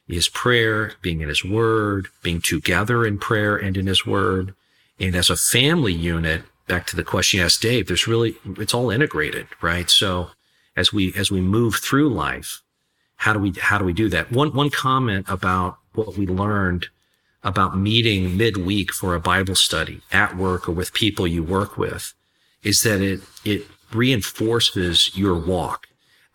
is 0.08 0.30
prayer, 0.30 0.92
being 1.02 1.22
in 1.22 1.30
his 1.30 1.44
word, 1.44 2.08
being 2.22 2.40
together 2.40 3.04
in 3.04 3.18
prayer 3.18 3.58
and 3.58 3.76
in 3.78 3.88
his 3.88 4.06
word. 4.06 4.54
And 5.00 5.16
as 5.16 5.32
a 5.32 5.36
family 5.36 5.92
unit, 5.92 6.44
back 6.68 6.86
to 6.86 6.96
the 6.96 7.04
question 7.04 7.40
you 7.40 7.46
asked 7.46 7.64
Dave, 7.64 7.88
there's 7.88 8.06
really, 8.06 8.36
it's 8.60 8.76
all 8.76 8.92
integrated, 8.92 9.48
right? 9.60 9.90
So 9.90 10.30
as 10.78 10.94
we, 10.94 11.12
as 11.16 11.32
we 11.32 11.42
move 11.42 11.78
through 11.78 12.10
life, 12.10 12.62
how 13.16 13.34
do 13.34 13.40
we, 13.40 13.54
how 13.60 13.80
do 13.80 13.86
we 13.86 13.94
do 13.94 14.08
that? 14.10 14.32
One, 14.32 14.54
one 14.54 14.70
comment 14.70 15.26
about 15.28 15.80
what 15.96 16.16
we 16.16 16.28
learned 16.28 16.90
about 17.44 17.76
meeting 17.76 18.38
midweek 18.38 18.94
for 18.94 19.16
a 19.16 19.20
Bible 19.20 19.56
study 19.56 20.02
at 20.12 20.38
work 20.38 20.70
or 20.70 20.74
with 20.74 20.94
people 20.94 21.26
you 21.26 21.44
work 21.44 21.76
with 21.76 22.14
is 22.66 22.82
that 22.82 23.02
it 23.02 23.22
it 23.46 23.66
reinforces 23.94 25.16
your 25.16 25.36
walk. 25.36 25.88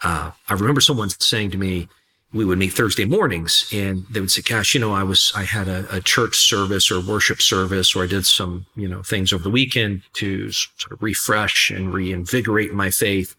Uh, 0.03 0.31
I 0.49 0.55
remember 0.55 0.81
someone 0.81 1.11
saying 1.11 1.51
to 1.51 1.59
me, 1.59 1.89
we 2.33 2.45
would 2.45 2.59
meet 2.59 2.73
Thursday 2.73 3.05
mornings 3.05 3.69
and 3.73 4.07
they 4.09 4.21
would 4.21 4.31
say, 4.31 4.41
gosh, 4.41 4.73
you 4.75 4.81
know, 4.81 4.93
I 4.93 5.03
was, 5.03 5.33
I 5.35 5.43
had 5.43 5.69
a, 5.69 5.85
a, 5.91 6.01
church 6.01 6.37
service 6.37 6.91
or 6.91 7.01
worship 7.01 7.43
service, 7.43 7.95
or 7.95 8.05
I 8.05 8.07
did 8.07 8.25
some, 8.25 8.67
you 8.77 8.89
know, 8.89 9.03
things 9.03 9.33
over 9.33 9.43
the 9.43 9.51
weekend 9.51 10.03
to 10.15 10.53
sort 10.53 10.93
of 10.93 11.03
refresh 11.03 11.71
and 11.71 11.93
reinvigorate 11.93 12.73
my 12.73 12.91
faith. 12.91 13.35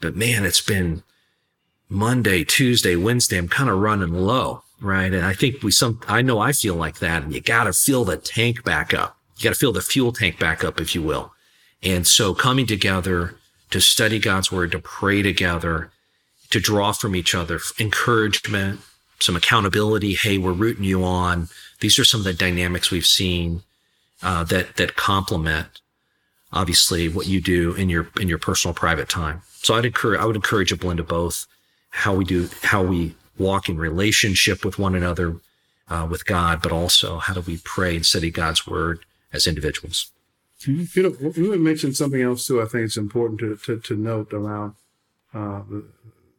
But 0.00 0.16
man, 0.16 0.44
it's 0.44 0.60
been 0.60 1.04
Monday, 1.88 2.42
Tuesday, 2.42 2.96
Wednesday. 2.96 3.38
I'm 3.38 3.48
kind 3.48 3.70
of 3.70 3.78
running 3.78 4.12
low. 4.12 4.62
Right. 4.80 5.14
And 5.14 5.24
I 5.24 5.32
think 5.32 5.62
we 5.62 5.70
some, 5.70 6.00
I 6.08 6.20
know 6.20 6.40
I 6.40 6.52
feel 6.52 6.74
like 6.74 6.98
that 6.98 7.22
and 7.22 7.32
you 7.32 7.40
got 7.40 7.64
to 7.64 7.72
fill 7.72 8.04
the 8.04 8.16
tank 8.16 8.64
back 8.64 8.92
up. 8.92 9.16
You 9.36 9.44
got 9.44 9.50
to 9.50 9.58
fill 9.58 9.72
the 9.72 9.80
fuel 9.80 10.12
tank 10.12 10.38
back 10.38 10.64
up, 10.64 10.80
if 10.80 10.94
you 10.94 11.02
will. 11.02 11.33
And 11.84 12.06
so 12.06 12.34
coming 12.34 12.66
together 12.66 13.34
to 13.70 13.80
study 13.80 14.18
God's 14.18 14.50
word, 14.50 14.72
to 14.72 14.78
pray 14.78 15.22
together, 15.22 15.90
to 16.50 16.60
draw 16.60 16.92
from 16.92 17.14
each 17.14 17.34
other, 17.34 17.60
encouragement, 17.78 18.80
some 19.20 19.36
accountability. 19.36 20.14
Hey, 20.14 20.38
we're 20.38 20.52
rooting 20.52 20.84
you 20.84 21.04
on. 21.04 21.48
These 21.80 21.98
are 21.98 22.04
some 22.04 22.20
of 22.20 22.24
the 22.24 22.32
dynamics 22.34 22.90
we've 22.90 23.06
seen 23.06 23.62
uh, 24.22 24.44
that 24.44 24.76
that 24.76 24.96
complement 24.96 25.80
obviously 26.52 27.08
what 27.08 27.26
you 27.26 27.40
do 27.40 27.74
in 27.74 27.90
your 27.90 28.08
in 28.18 28.28
your 28.28 28.38
personal 28.38 28.74
private 28.74 29.08
time. 29.08 29.42
So 29.56 29.74
I'd 29.74 29.84
encourage 29.84 30.20
I 30.20 30.24
would 30.24 30.36
encourage 30.36 30.72
a 30.72 30.76
blend 30.76 31.00
of 31.00 31.08
both. 31.08 31.46
How 31.90 32.14
we 32.14 32.24
do 32.24 32.48
how 32.62 32.82
we 32.82 33.14
walk 33.38 33.68
in 33.68 33.76
relationship 33.76 34.64
with 34.64 34.78
one 34.78 34.94
another, 34.94 35.36
uh, 35.88 36.06
with 36.08 36.24
God, 36.24 36.62
but 36.62 36.72
also 36.72 37.18
how 37.18 37.34
do 37.34 37.40
we 37.40 37.58
pray 37.64 37.96
and 37.96 38.06
study 38.06 38.30
God's 38.30 38.66
word 38.66 39.00
as 39.32 39.46
individuals. 39.46 40.10
You 40.66 40.86
know, 40.96 41.32
you 41.36 41.58
mentioned 41.58 41.96
something 41.96 42.22
else 42.22 42.46
too. 42.46 42.62
I 42.62 42.66
think 42.66 42.84
it's 42.84 42.96
important 42.96 43.40
to 43.40 43.56
to, 43.56 43.80
to 43.80 43.96
note 43.96 44.32
around. 44.32 44.74
Uh, 45.32 45.62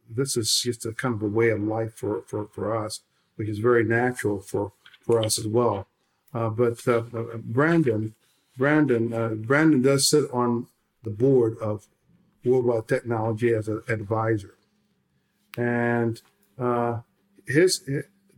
this 0.08 0.36
is 0.36 0.60
just 0.62 0.86
a 0.86 0.92
kind 0.92 1.14
of 1.14 1.22
a 1.22 1.26
way 1.26 1.50
of 1.50 1.60
life 1.60 1.94
for, 1.94 2.22
for, 2.26 2.48
for 2.52 2.76
us, 2.76 3.00
which 3.36 3.48
is 3.48 3.58
very 3.58 3.84
natural 3.84 4.40
for, 4.40 4.72
for 5.00 5.22
us 5.22 5.38
as 5.38 5.46
well. 5.46 5.86
Uh, 6.32 6.48
but 6.48 6.86
uh, 6.86 7.02
uh 7.14 7.36
Brandon, 7.38 8.14
Brandon, 8.56 9.12
uh, 9.12 9.28
Brandon 9.30 9.82
does 9.82 10.08
sit 10.08 10.30
on 10.32 10.66
the 11.02 11.10
board 11.10 11.56
of 11.58 11.86
Worldwide 12.44 12.88
Technology 12.88 13.52
as 13.52 13.68
an 13.68 13.82
advisor, 13.88 14.54
and 15.56 16.20
uh, 16.58 17.00
his 17.46 17.80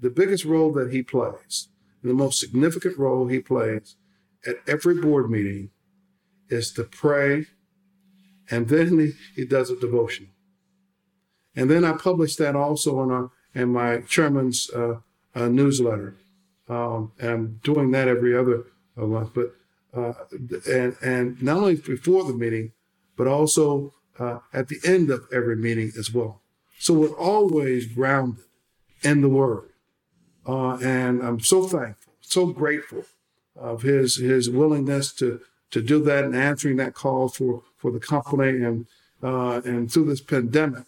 the 0.01 0.11
biggest 0.11 0.45
role 0.45 0.73
that 0.73 0.93
he 0.93 1.03
plays, 1.03 1.69
the 2.03 2.15
most 2.15 2.39
significant 2.39 2.99
role 2.99 3.27
he 3.27 3.41
plays 3.41 3.97
at 4.47 4.57
every 4.67 4.95
board 4.95 5.31
meeting 5.31 5.71
is 6.49 6.73
to 6.73 6.85
pray, 6.85 7.47
and 8.51 8.69
then 8.69 8.99
he, 8.99 9.13
he 9.35 9.45
does 9.45 9.71
a 9.71 9.79
devotion. 9.79 10.31
And 11.55 11.71
then 11.71 11.85
I 11.85 11.93
publish 11.93 12.37
that 12.37 12.55
also 12.55 13.03
in, 13.03 13.11
our, 13.11 13.31
in 13.55 13.71
my 13.71 14.01
chairman's 14.03 14.71
uh, 14.71 15.01
uh, 15.35 15.49
newsletter. 15.49 16.15
Um, 16.69 17.13
and 17.19 17.31
I'm 17.31 17.61
doing 17.63 17.91
that 17.93 18.09
every 18.09 18.37
other 18.37 18.65
month. 18.97 19.31
But 19.35 19.55
uh, 19.95 20.13
and 20.69 20.97
and 21.03 21.43
not 21.43 21.57
only 21.59 21.77
before 21.77 22.25
the 22.25 22.35
meeting, 22.35 22.73
but 23.17 23.27
also 23.27 23.95
uh, 24.19 24.39
at 24.53 24.69
the 24.69 24.79
end 24.85 25.11
of 25.11 25.27
every 25.33 25.57
meeting 25.57 25.93
as 25.99 26.13
well. 26.13 26.43
So 26.79 26.95
we're 26.95 27.17
always 27.17 27.87
grounded 27.87 28.45
in 29.03 29.23
the 29.23 29.29
Word, 29.29 29.71
uh, 30.47 30.75
and 30.77 31.23
I'm 31.23 31.41
so 31.41 31.67
thankful, 31.67 32.13
so 32.21 32.47
grateful 32.47 33.05
of 33.57 33.83
his 33.83 34.17
his 34.17 34.51
willingness 34.51 35.13
to 35.15 35.41
to 35.71 35.83
do 35.83 36.03
that 36.05 36.25
and 36.25 36.35
answering 36.35 36.77
that 36.77 36.95
call 36.95 37.29
for, 37.29 37.63
for 37.77 37.91
the 37.91 38.01
company 38.01 38.65
and, 38.65 38.87
uh, 39.23 39.61
and 39.65 39.91
through 39.93 40.07
this 40.07 40.21
pandemic 40.21 40.85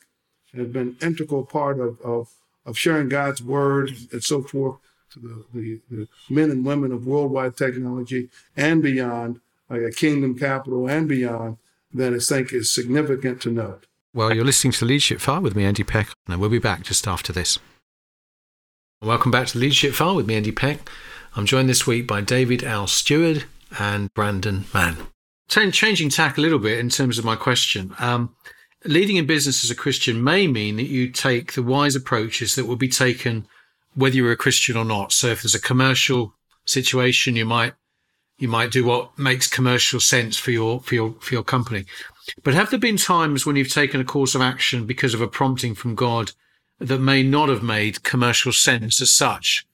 has 0.54 0.68
been 0.68 0.96
integral 1.00 1.44
part 1.44 1.78
of, 1.78 2.00
of, 2.00 2.28
of 2.66 2.78
sharing 2.78 3.08
God's 3.08 3.42
word 3.42 3.90
and 4.12 4.22
so 4.22 4.42
forth 4.42 4.78
to 5.12 5.20
the, 5.20 5.44
the, 5.52 5.80
the 5.90 6.08
men 6.28 6.50
and 6.50 6.64
women 6.64 6.92
of 6.92 7.06
worldwide 7.06 7.56
technology 7.56 8.28
and 8.56 8.82
beyond, 8.82 9.40
like 9.68 9.82
a 9.82 9.90
kingdom 9.90 10.38
capital 10.38 10.88
and 10.88 11.08
beyond, 11.08 11.58
that 11.92 12.14
I 12.14 12.18
think 12.18 12.52
is 12.52 12.70
significant 12.70 13.42
to 13.42 13.50
note. 13.50 13.86
Well, 14.12 14.34
you're 14.34 14.44
listening 14.44 14.72
to 14.74 14.84
Leadership 14.84 15.20
File 15.20 15.40
with 15.40 15.54
me, 15.54 15.64
Andy 15.64 15.84
Peck, 15.84 16.08
and 16.28 16.40
we'll 16.40 16.50
be 16.50 16.58
back 16.58 16.82
just 16.82 17.06
after 17.06 17.32
this. 17.32 17.58
Welcome 19.02 19.30
back 19.30 19.46
to 19.48 19.58
Leadership 19.58 19.94
File 19.94 20.16
with 20.16 20.26
me, 20.26 20.36
Andy 20.36 20.52
Peck. 20.52 20.88
I'm 21.36 21.46
joined 21.46 21.68
this 21.68 21.86
week 21.86 22.06
by 22.06 22.20
David 22.20 22.64
L. 22.64 22.86
Steward, 22.86 23.44
and 23.78 24.12
Brandon 24.14 24.64
Mann. 24.74 24.96
Changing 25.48 26.10
tack 26.10 26.38
a 26.38 26.40
little 26.40 26.58
bit 26.58 26.78
in 26.78 26.90
terms 26.90 27.18
of 27.18 27.24
my 27.24 27.36
question. 27.36 27.94
Um, 27.98 28.36
leading 28.84 29.16
in 29.16 29.26
business 29.26 29.64
as 29.64 29.70
a 29.70 29.74
Christian 29.74 30.22
may 30.22 30.46
mean 30.46 30.76
that 30.76 30.88
you 30.88 31.10
take 31.10 31.52
the 31.52 31.62
wise 31.62 31.96
approaches 31.96 32.54
that 32.54 32.66
will 32.66 32.76
be 32.76 32.88
taken 32.88 33.46
whether 33.94 34.14
you're 34.14 34.32
a 34.32 34.36
Christian 34.36 34.76
or 34.76 34.84
not. 34.84 35.12
So 35.12 35.28
if 35.28 35.42
there's 35.42 35.54
a 35.54 35.60
commercial 35.60 36.34
situation, 36.64 37.36
you 37.36 37.44
might 37.44 37.74
you 38.38 38.48
might 38.48 38.70
do 38.70 38.84
what 38.84 39.18
makes 39.18 39.46
commercial 39.46 40.00
sense 40.00 40.36
for 40.36 40.50
your 40.50 40.80
for 40.80 40.94
your 40.94 41.14
for 41.20 41.34
your 41.34 41.42
company. 41.42 41.84
But 42.42 42.54
have 42.54 42.70
there 42.70 42.78
been 42.78 42.96
times 42.96 43.44
when 43.44 43.56
you've 43.56 43.72
taken 43.72 44.00
a 44.00 44.04
course 44.04 44.34
of 44.34 44.40
action 44.40 44.86
because 44.86 45.14
of 45.14 45.20
a 45.20 45.28
prompting 45.28 45.74
from 45.74 45.94
God 45.94 46.32
that 46.78 47.00
may 47.00 47.22
not 47.22 47.48
have 47.48 47.62
made 47.62 48.02
commercial 48.02 48.52
sense 48.52 49.02
as 49.02 49.12
such? 49.12 49.66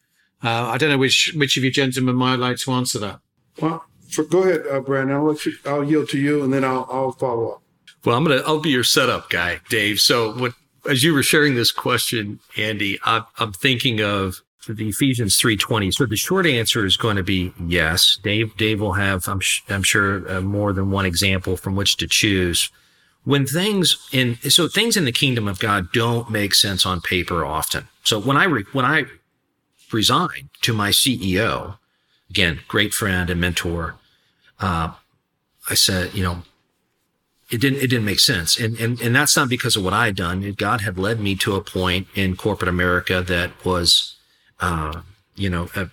Uh, 0.42 0.66
I 0.66 0.78
don't 0.78 0.90
know 0.90 0.98
which 0.98 1.32
which 1.36 1.56
of 1.56 1.64
you 1.64 1.70
gentlemen 1.70 2.16
might 2.16 2.36
like 2.36 2.56
to 2.58 2.72
answer 2.72 2.98
that. 2.98 3.20
Well, 3.60 3.84
for, 4.10 4.24
go 4.24 4.42
ahead, 4.42 4.62
uh, 4.70 4.80
Brandon. 4.80 5.16
I'll 5.16 5.32
you. 5.32 5.52
I'll 5.64 5.84
yield 5.84 6.08
to 6.10 6.18
you, 6.18 6.44
and 6.44 6.52
then 6.52 6.64
I'll 6.64 6.86
I'll 6.90 7.12
follow 7.12 7.50
up. 7.50 7.62
Well, 8.04 8.16
I'm 8.16 8.24
gonna. 8.24 8.42
I'll 8.46 8.60
be 8.60 8.70
your 8.70 8.84
setup 8.84 9.30
guy, 9.30 9.60
Dave. 9.68 10.00
So, 10.00 10.32
what 10.38 10.54
as 10.88 11.02
you 11.02 11.12
were 11.12 11.22
sharing 11.22 11.54
this 11.54 11.72
question, 11.72 12.40
Andy, 12.56 12.98
I'm, 13.04 13.24
I'm 13.38 13.52
thinking 13.52 14.00
of 14.00 14.42
the 14.68 14.88
Ephesians 14.88 15.38
3:20. 15.38 15.94
So 15.94 16.06
the 16.06 16.16
short 16.16 16.46
answer 16.46 16.84
is 16.84 16.96
going 16.96 17.16
to 17.16 17.22
be 17.22 17.52
yes. 17.64 18.18
Dave 18.22 18.56
Dave 18.56 18.80
will 18.80 18.94
have 18.94 19.28
I'm 19.28 19.40
sh- 19.40 19.62
I'm 19.68 19.82
sure 19.82 20.28
uh, 20.30 20.40
more 20.40 20.72
than 20.72 20.90
one 20.90 21.06
example 21.06 21.56
from 21.56 21.76
which 21.76 21.96
to 21.98 22.06
choose. 22.06 22.70
When 23.24 23.46
things 23.46 23.96
in 24.12 24.36
so 24.50 24.68
things 24.68 24.96
in 24.96 25.04
the 25.04 25.12
kingdom 25.12 25.46
of 25.48 25.58
God 25.58 25.92
don't 25.92 26.30
make 26.30 26.54
sense 26.54 26.84
on 26.84 27.00
paper 27.00 27.44
often. 27.44 27.88
So 28.04 28.18
when 28.18 28.36
I 28.36 28.44
re, 28.44 28.64
when 28.72 28.84
I 28.84 29.04
resigned 29.92 30.50
to 30.62 30.72
my 30.72 30.90
CEO, 30.90 31.78
again, 32.30 32.60
great 32.68 32.92
friend 32.92 33.30
and 33.30 33.40
mentor. 33.40 33.96
Uh, 34.60 34.92
I 35.68 35.74
said, 35.74 36.14
you 36.14 36.22
know, 36.22 36.42
it 37.50 37.60
didn't 37.60 37.78
it 37.78 37.88
didn't 37.88 38.04
make 38.04 38.20
sense, 38.20 38.58
and 38.58 38.78
and 38.80 39.00
and 39.00 39.14
that's 39.14 39.36
not 39.36 39.48
because 39.48 39.76
of 39.76 39.84
what 39.84 39.92
I 39.92 40.06
had 40.06 40.16
done. 40.16 40.52
God 40.52 40.80
had 40.80 40.98
led 40.98 41.20
me 41.20 41.36
to 41.36 41.54
a 41.54 41.60
point 41.60 42.08
in 42.14 42.36
corporate 42.36 42.68
America 42.68 43.22
that 43.22 43.64
was, 43.64 44.16
uh, 44.58 45.02
you 45.36 45.48
know, 45.48 45.68
a, 45.76 45.88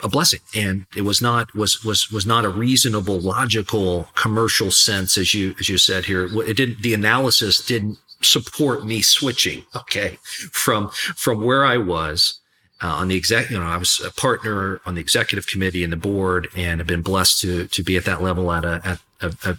a 0.00 0.08
blessing, 0.08 0.38
and 0.54 0.86
it 0.94 1.02
was 1.02 1.20
not 1.20 1.54
was 1.56 1.84
was 1.84 2.12
was 2.12 2.24
not 2.24 2.44
a 2.44 2.48
reasonable, 2.48 3.18
logical, 3.18 4.08
commercial 4.14 4.70
sense, 4.70 5.18
as 5.18 5.34
you 5.34 5.56
as 5.58 5.68
you 5.68 5.76
said 5.76 6.04
here. 6.04 6.26
It 6.42 6.56
didn't. 6.56 6.82
The 6.82 6.94
analysis 6.94 7.64
didn't 7.64 7.98
support 8.20 8.86
me 8.86 9.02
switching. 9.02 9.64
Okay, 9.74 10.18
from 10.52 10.90
from 10.90 11.42
where 11.42 11.64
I 11.64 11.78
was 11.78 12.38
uh, 12.82 12.88
on 12.88 13.08
the 13.08 13.16
exec, 13.16 13.50
you 13.50 13.58
know, 13.58 13.64
I 13.66 13.76
was 13.76 14.00
a 14.04 14.10
partner 14.10 14.80
on 14.84 14.96
the 14.96 15.00
executive 15.00 15.46
committee 15.46 15.84
and 15.84 15.92
the 15.92 15.96
board, 15.96 16.48
and 16.56 16.80
have 16.80 16.86
been 16.86 17.02
blessed 17.02 17.40
to 17.42 17.66
to 17.68 17.82
be 17.82 17.96
at 17.96 18.04
that 18.04 18.22
level 18.22 18.50
at 18.52 18.64
a 18.64 18.80
at 18.84 18.98
a, 19.20 19.50
a 19.50 19.58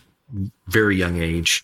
very 0.67 0.97
young 0.97 1.21
age, 1.21 1.63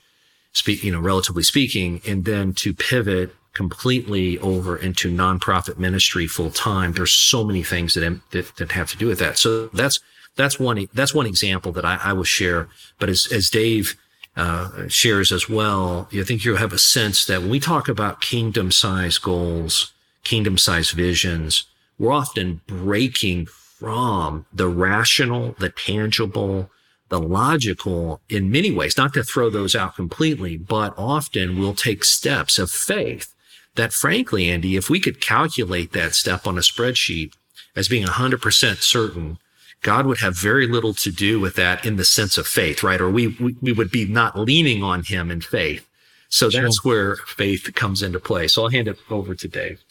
speak, 0.53 0.83
you 0.83 0.91
know, 0.91 0.99
relatively 0.99 1.43
speaking, 1.43 2.01
and 2.07 2.25
then 2.25 2.53
to 2.53 2.73
pivot 2.73 3.35
completely 3.53 4.37
over 4.39 4.77
into 4.77 5.11
nonprofit 5.11 5.77
ministry 5.77 6.27
full 6.27 6.51
time. 6.51 6.93
There's 6.93 7.11
so 7.11 7.43
many 7.43 7.63
things 7.63 7.93
that, 7.95 8.21
that, 8.31 8.55
that 8.57 8.71
have 8.71 8.89
to 8.91 8.97
do 8.97 9.07
with 9.07 9.19
that. 9.19 9.37
So 9.37 9.67
that's 9.67 9.99
that's 10.35 10.59
one 10.59 10.87
that's 10.93 11.13
one 11.13 11.25
example 11.25 11.71
that 11.73 11.83
I, 11.83 11.99
I 12.01 12.13
will 12.13 12.23
share. 12.23 12.69
But 12.99 13.09
as 13.09 13.27
as 13.31 13.49
Dave 13.49 13.97
uh, 14.37 14.87
shares 14.87 15.33
as 15.33 15.49
well, 15.49 16.07
I 16.13 16.23
think 16.23 16.45
you'll 16.45 16.55
have 16.55 16.71
a 16.71 16.77
sense 16.77 17.25
that 17.25 17.41
when 17.41 17.49
we 17.49 17.59
talk 17.59 17.89
about 17.89 18.21
kingdom 18.21 18.71
size 18.71 19.17
goals 19.17 19.91
kingdom 20.23 20.57
sized 20.57 20.91
visions, 20.91 21.65
we're 21.97 22.11
often 22.11 22.61
breaking 22.67 23.45
from 23.45 24.45
the 24.53 24.67
rational, 24.67 25.55
the 25.59 25.69
tangible, 25.69 26.69
the 27.09 27.19
logical 27.19 28.21
in 28.29 28.51
many 28.51 28.71
ways, 28.71 28.97
not 28.97 29.13
to 29.13 29.23
throw 29.23 29.49
those 29.49 29.75
out 29.75 29.95
completely, 29.95 30.57
but 30.57 30.93
often 30.97 31.57
we'll 31.57 31.73
take 31.73 32.03
steps 32.03 32.59
of 32.59 32.69
faith 32.69 33.33
that 33.75 33.93
frankly, 33.93 34.49
Andy, 34.49 34.75
if 34.75 34.89
we 34.89 34.99
could 34.99 35.21
calculate 35.21 35.93
that 35.93 36.13
step 36.13 36.45
on 36.45 36.57
a 36.57 36.61
spreadsheet 36.61 37.33
as 37.75 37.87
being 37.87 38.05
100% 38.05 38.77
certain, 38.81 39.37
God 39.81 40.05
would 40.05 40.19
have 40.19 40.37
very 40.37 40.67
little 40.67 40.93
to 40.95 41.11
do 41.11 41.39
with 41.39 41.55
that 41.55 41.85
in 41.85 41.95
the 41.95 42.03
sense 42.03 42.37
of 42.37 42.45
faith, 42.45 42.83
right? 42.83 42.99
Or 42.99 43.09
we, 43.09 43.27
we, 43.27 43.55
we 43.61 43.71
would 43.71 43.91
be 43.91 44.05
not 44.05 44.37
leaning 44.37 44.83
on 44.83 45.03
him 45.03 45.31
in 45.31 45.39
faith. 45.41 45.87
So 46.27 46.49
sure. 46.49 46.61
that's 46.61 46.83
where 46.83 47.15
faith 47.15 47.73
comes 47.75 48.03
into 48.03 48.19
play. 48.19 48.47
So 48.47 48.63
I'll 48.63 48.69
hand 48.69 48.87
it 48.87 48.99
over 49.09 49.33
to 49.33 49.47
Dave. 49.47 49.81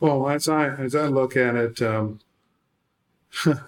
Well, 0.00 0.28
as 0.28 0.48
I 0.48 0.68
as 0.68 0.94
I 0.94 1.06
look 1.06 1.36
at 1.36 1.56
it 1.56 1.82
um, 1.82 2.20
from 3.30 3.60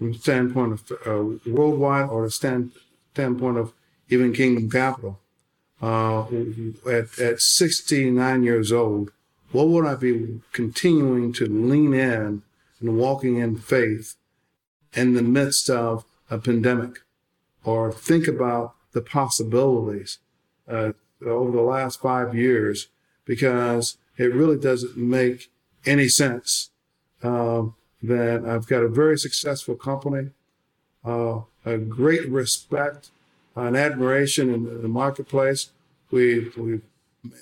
the 0.00 0.14
standpoint 0.14 0.72
of 0.72 0.92
uh, 1.06 1.38
worldwide 1.46 2.08
or 2.08 2.24
the 2.24 2.30
stand, 2.30 2.72
standpoint 3.14 3.56
of 3.56 3.72
even 4.08 4.32
Kingdom 4.32 4.68
Capital, 4.68 5.20
uh, 5.80 6.22
at 6.90 7.18
at 7.20 7.40
69 7.40 8.42
years 8.42 8.72
old, 8.72 9.12
what 9.52 9.68
would 9.68 9.86
I 9.86 9.94
be 9.94 10.40
continuing 10.52 11.32
to 11.34 11.46
lean 11.46 11.94
in 11.94 12.42
and 12.80 12.98
walking 12.98 13.36
in 13.36 13.56
faith 13.56 14.16
in 14.92 15.14
the 15.14 15.22
midst 15.22 15.70
of 15.70 16.04
a 16.28 16.38
pandemic, 16.38 16.98
or 17.64 17.92
think 17.92 18.26
about 18.26 18.74
the 18.90 19.02
possibilities 19.02 20.18
uh, 20.68 20.92
over 21.24 21.52
the 21.52 21.62
last 21.62 22.00
five 22.00 22.34
years? 22.34 22.88
Because 23.24 23.98
it 24.16 24.34
really 24.34 24.58
doesn't 24.58 24.96
make 24.96 25.48
any 25.86 26.08
sense 26.08 26.70
um, 27.22 27.74
that 28.02 28.44
I've 28.44 28.66
got 28.66 28.82
a 28.82 28.88
very 28.88 29.18
successful 29.18 29.74
company, 29.74 30.30
uh, 31.04 31.40
a 31.64 31.78
great 31.78 32.28
respect 32.28 33.10
and 33.54 33.76
admiration 33.76 34.52
in 34.52 34.82
the 34.82 34.88
marketplace. 34.88 35.70
We've, 36.10 36.56
we've 36.56 36.82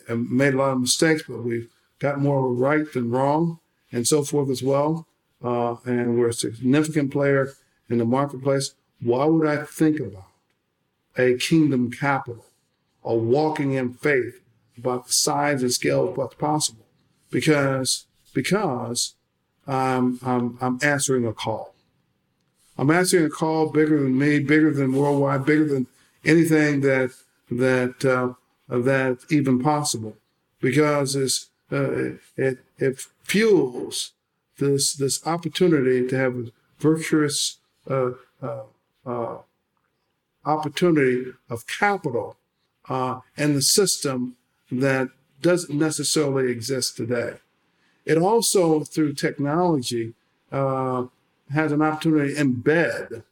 made 0.08 0.54
a 0.54 0.56
lot 0.56 0.72
of 0.72 0.80
mistakes, 0.80 1.22
but 1.28 1.42
we've 1.42 1.70
got 1.98 2.20
more 2.20 2.52
right 2.52 2.90
than 2.92 3.10
wrong 3.10 3.58
and 3.92 4.06
so 4.06 4.22
forth 4.22 4.50
as 4.50 4.62
well. 4.62 5.06
Uh, 5.42 5.76
and 5.84 6.18
we're 6.18 6.28
a 6.28 6.32
significant 6.32 7.12
player 7.12 7.52
in 7.90 7.98
the 7.98 8.04
marketplace. 8.04 8.74
Why 9.00 9.24
would 9.26 9.46
I 9.46 9.64
think 9.64 10.00
about 10.00 10.28
a 11.18 11.34
kingdom 11.34 11.90
capital 11.90 12.46
or 13.02 13.20
walking 13.20 13.74
in 13.74 13.92
faith 13.94 14.40
about 14.78 15.06
the 15.06 15.12
size 15.12 15.62
and 15.62 15.72
scale 15.72 16.08
of 16.08 16.16
what's 16.16 16.34
possible? 16.34 16.86
Because 17.30 18.06
because 18.34 19.14
um, 19.66 20.18
I'm, 20.22 20.58
I'm 20.60 20.78
answering 20.82 21.26
a 21.26 21.32
call. 21.32 21.74
I'm 22.76 22.90
answering 22.90 23.24
a 23.24 23.30
call 23.30 23.70
bigger 23.70 24.02
than 24.02 24.18
me, 24.18 24.40
bigger 24.40 24.72
than 24.72 24.92
worldwide, 24.92 25.46
bigger 25.46 25.66
than 25.66 25.86
anything 26.24 26.80
that 26.82 27.12
that 27.50 28.04
uh, 28.04 28.34
that 28.68 29.18
even 29.30 29.62
possible, 29.62 30.16
because 30.60 31.14
it's, 31.14 31.48
uh, 31.70 32.16
it 32.36 32.58
it 32.78 33.06
fuels 33.22 34.12
this 34.58 34.94
this 34.94 35.24
opportunity 35.26 36.06
to 36.08 36.16
have 36.16 36.34
a 36.36 36.46
virtuous 36.78 37.58
uh, 37.88 38.10
uh, 38.42 38.62
uh 39.06 39.38
opportunity 40.44 41.32
of 41.48 41.66
capital 41.66 42.36
uh, 42.88 43.20
in 43.36 43.54
the 43.54 43.62
system 43.62 44.36
that 44.70 45.08
doesn't 45.40 45.78
necessarily 45.78 46.50
exist 46.50 46.96
today. 46.96 47.34
It 48.04 48.18
also, 48.18 48.80
through 48.80 49.14
technology, 49.14 50.14
uh, 50.52 51.06
has 51.52 51.72
an 51.72 51.82
opportunity 51.82 52.34
to 52.34 52.44
embed 52.44 53.24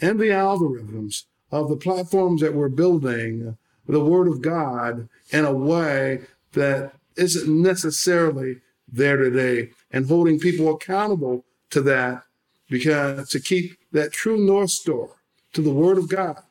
in 0.00 0.18
the 0.18 0.28
algorithms 0.28 1.24
of 1.50 1.68
the 1.68 1.76
platforms 1.76 2.40
that 2.40 2.54
we're 2.54 2.68
building 2.68 3.56
the 3.86 4.04
Word 4.04 4.28
of 4.28 4.42
God 4.42 5.08
in 5.30 5.44
a 5.44 5.52
way 5.52 6.20
that 6.52 6.92
isn't 7.16 7.62
necessarily 7.62 8.60
there 8.90 9.16
today 9.16 9.70
and 9.90 10.06
holding 10.06 10.38
people 10.38 10.74
accountable 10.74 11.44
to 11.70 11.80
that 11.82 12.22
because 12.68 13.28
to 13.30 13.40
keep 13.40 13.78
that 13.92 14.12
true 14.12 14.38
North 14.38 14.70
Star 14.70 15.08
to 15.54 15.62
the 15.62 15.72
Word 15.72 15.98
of 15.98 16.08
God 16.08 16.42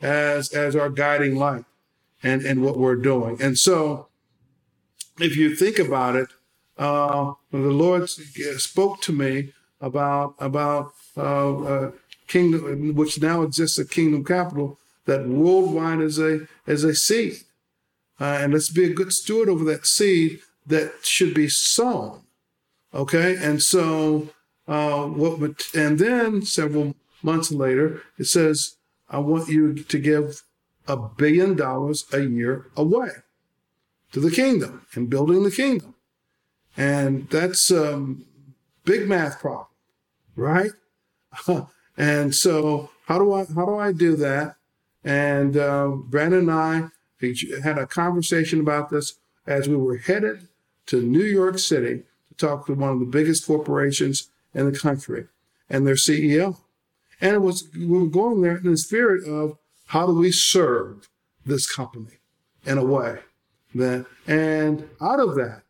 as, 0.00 0.52
as 0.52 0.74
our 0.74 0.88
guiding 0.88 1.36
light 1.36 1.64
and, 2.22 2.42
and 2.42 2.62
what 2.62 2.78
we're 2.78 2.96
doing. 2.96 3.40
And 3.40 3.58
so 3.58 4.08
if 5.18 5.36
you 5.36 5.54
think 5.54 5.78
about 5.78 6.16
it, 6.16 6.28
uh, 6.78 7.32
the 7.50 7.58
Lord 7.58 8.08
spoke 8.08 9.00
to 9.02 9.12
me 9.12 9.52
about 9.80 10.34
about 10.38 10.92
uh, 11.16 11.62
uh, 11.62 11.90
kingdom, 12.26 12.94
which 12.94 13.20
now 13.20 13.42
exists 13.42 13.78
at 13.78 13.90
Kingdom 13.90 14.24
Capital, 14.24 14.78
that 15.04 15.28
worldwide 15.28 16.00
is 16.00 16.18
a 16.18 16.46
is 16.66 16.84
a 16.84 16.94
seed, 16.94 17.38
uh, 18.20 18.38
and 18.40 18.52
let's 18.52 18.70
be 18.70 18.84
a 18.84 18.94
good 18.94 19.12
steward 19.12 19.48
over 19.48 19.64
that 19.64 19.86
seed 19.86 20.40
that 20.66 20.92
should 21.02 21.34
be 21.34 21.48
sown. 21.48 22.22
Okay, 22.94 23.36
and 23.36 23.62
so 23.62 24.28
uh, 24.66 25.04
what? 25.06 25.62
And 25.74 25.98
then 25.98 26.42
several 26.42 26.94
months 27.22 27.50
later, 27.50 28.02
it 28.18 28.26
says, 28.26 28.76
"I 29.10 29.18
want 29.18 29.48
you 29.48 29.74
to 29.74 29.98
give 29.98 30.42
a 30.88 30.96
billion 30.96 31.54
dollars 31.54 32.06
a 32.12 32.20
year 32.20 32.66
away 32.76 33.10
to 34.12 34.20
the 34.20 34.30
kingdom 34.30 34.86
and 34.94 35.10
building 35.10 35.42
the 35.42 35.50
kingdom." 35.50 35.91
And 36.76 37.28
that's 37.28 37.70
a 37.70 37.94
um, 37.94 38.24
big 38.84 39.08
math 39.08 39.40
problem, 39.40 39.66
right? 40.36 40.70
and 41.96 42.34
so 42.34 42.90
how 43.06 43.18
do 43.18 43.32
I 43.32 43.44
how 43.54 43.66
do 43.66 43.76
I 43.78 43.92
do 43.92 44.16
that? 44.16 44.56
And 45.04 45.56
uh, 45.56 45.88
Brandon 45.88 46.48
and 46.48 46.50
I 46.50 46.88
had 47.62 47.78
a 47.78 47.86
conversation 47.86 48.60
about 48.60 48.90
this 48.90 49.18
as 49.46 49.68
we 49.68 49.76
were 49.76 49.96
headed 49.96 50.48
to 50.86 51.02
New 51.02 51.24
York 51.24 51.58
City 51.58 52.02
to 52.28 52.34
talk 52.34 52.66
to 52.66 52.74
one 52.74 52.90
of 52.90 53.00
the 53.00 53.06
biggest 53.06 53.46
corporations 53.46 54.30
in 54.54 54.70
the 54.70 54.78
country 54.78 55.26
and 55.68 55.86
their 55.86 55.94
CEO. 55.94 56.58
And 57.20 57.34
it 57.34 57.40
was 57.40 57.68
we 57.74 57.86
were 57.86 58.06
going 58.06 58.40
there 58.40 58.56
in 58.56 58.70
the 58.70 58.76
spirit 58.76 59.26
of 59.26 59.58
how 59.86 60.06
do 60.06 60.14
we 60.14 60.32
serve 60.32 61.08
this 61.44 61.70
company 61.70 62.18
in 62.64 62.78
a 62.78 62.84
way 62.84 63.18
that 63.74 64.06
and 64.26 64.88
out 65.00 65.20
of 65.20 65.34
that 65.34 65.62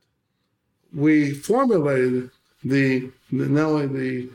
we 0.94 1.32
formulated 1.32 2.30
the 2.64 3.10
not 3.30 3.64
only 3.64 3.86
the 3.86 4.30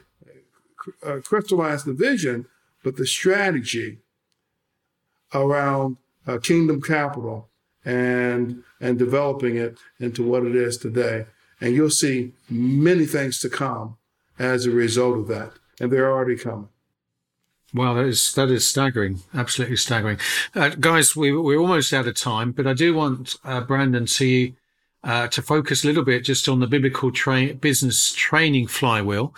uh, 1.05 1.19
crystallized 1.23 1.85
the 1.85 1.93
vision, 1.93 2.45
but 2.83 2.95
the 2.95 3.05
strategy 3.05 3.99
around 5.33 5.97
uh, 6.25 6.37
Kingdom 6.37 6.81
Capital 6.81 7.49
and 7.85 8.63
and 8.79 8.99
developing 8.99 9.55
it 9.55 9.77
into 9.99 10.23
what 10.23 10.45
it 10.45 10.55
is 10.55 10.77
today. 10.77 11.25
And 11.59 11.73
you'll 11.73 11.89
see 11.89 12.33
many 12.49 13.05
things 13.05 13.39
to 13.39 13.49
come 13.49 13.97
as 14.37 14.65
a 14.65 14.71
result 14.71 15.17
of 15.17 15.27
that, 15.27 15.53
and 15.79 15.91
they're 15.91 16.11
already 16.11 16.37
coming. 16.37 16.69
Wow, 17.73 17.95
that 17.95 18.05
is 18.05 18.33
that 18.35 18.49
is 18.49 18.67
staggering, 18.67 19.21
absolutely 19.33 19.77
staggering, 19.77 20.19
uh, 20.55 20.69
guys. 20.69 21.15
We 21.15 21.35
we're 21.35 21.59
almost 21.59 21.93
out 21.93 22.07
of 22.07 22.15
time, 22.15 22.51
but 22.51 22.67
I 22.67 22.73
do 22.73 22.93
want 22.93 23.35
uh, 23.43 23.61
Brandon 23.61 24.05
to 24.05 24.53
uh, 25.03 25.27
to 25.27 25.41
focus 25.41 25.83
a 25.83 25.87
little 25.87 26.03
bit 26.03 26.23
just 26.23 26.49
on 26.49 26.59
the 26.59 26.67
biblical 26.67 27.11
tra- 27.11 27.53
business 27.53 28.13
training 28.13 28.67
flywheel. 28.67 29.33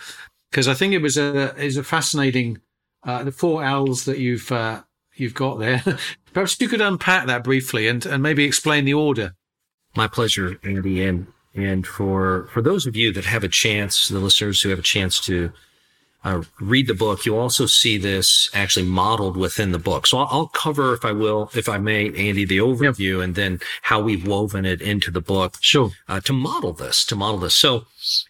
because 0.50 0.68
I 0.68 0.74
think 0.74 0.92
it 0.92 1.02
was 1.02 1.16
a 1.16 1.54
is 1.56 1.76
a 1.76 1.82
fascinating 1.84 2.60
uh, 3.04 3.24
the 3.24 3.32
four 3.32 3.64
L's 3.64 4.04
that 4.04 4.18
you've 4.18 4.50
uh, 4.52 4.82
you've 5.14 5.34
got 5.34 5.58
there. 5.58 5.82
Perhaps 6.32 6.60
you 6.60 6.68
could 6.68 6.80
unpack 6.80 7.26
that 7.26 7.44
briefly 7.44 7.88
and, 7.88 8.04
and 8.06 8.22
maybe 8.22 8.44
explain 8.44 8.84
the 8.84 8.94
order. 8.94 9.34
My 9.96 10.06
pleasure, 10.06 10.58
Andy. 10.62 11.04
And 11.04 11.26
and 11.54 11.86
for 11.86 12.48
for 12.52 12.62
those 12.62 12.86
of 12.86 12.96
you 12.96 13.12
that 13.12 13.24
have 13.24 13.44
a 13.44 13.48
chance, 13.48 14.08
the 14.08 14.18
listeners 14.18 14.60
who 14.60 14.68
have 14.70 14.78
a 14.78 14.82
chance 14.82 15.20
to 15.20 15.52
uh, 16.24 16.42
read 16.60 16.86
the 16.86 16.94
book, 16.94 17.24
you'll 17.24 17.38
also 17.38 17.66
see 17.66 17.96
this 17.96 18.50
actually 18.52 18.84
modeled 18.84 19.36
within 19.36 19.72
the 19.72 19.78
book. 19.78 20.06
So 20.06 20.18
I'll, 20.18 20.28
I'll 20.30 20.46
cover, 20.48 20.92
if 20.92 21.04
I 21.04 21.12
will, 21.12 21.50
if 21.54 21.68
I 21.68 21.78
may, 21.78 22.06
Andy, 22.06 22.44
the 22.44 22.58
overview 22.58 23.18
yep. 23.18 23.24
and 23.24 23.34
then 23.34 23.60
how 23.82 24.00
we've 24.00 24.26
woven 24.26 24.64
it 24.64 24.82
into 24.82 25.10
the 25.10 25.20
book. 25.20 25.56
Sure. 25.60 25.90
Uh, 26.08 26.20
to 26.20 26.32
model 26.32 26.72
this, 26.72 27.04
to 27.06 27.16
model 27.16 27.38
this. 27.38 27.54
So 27.54 27.86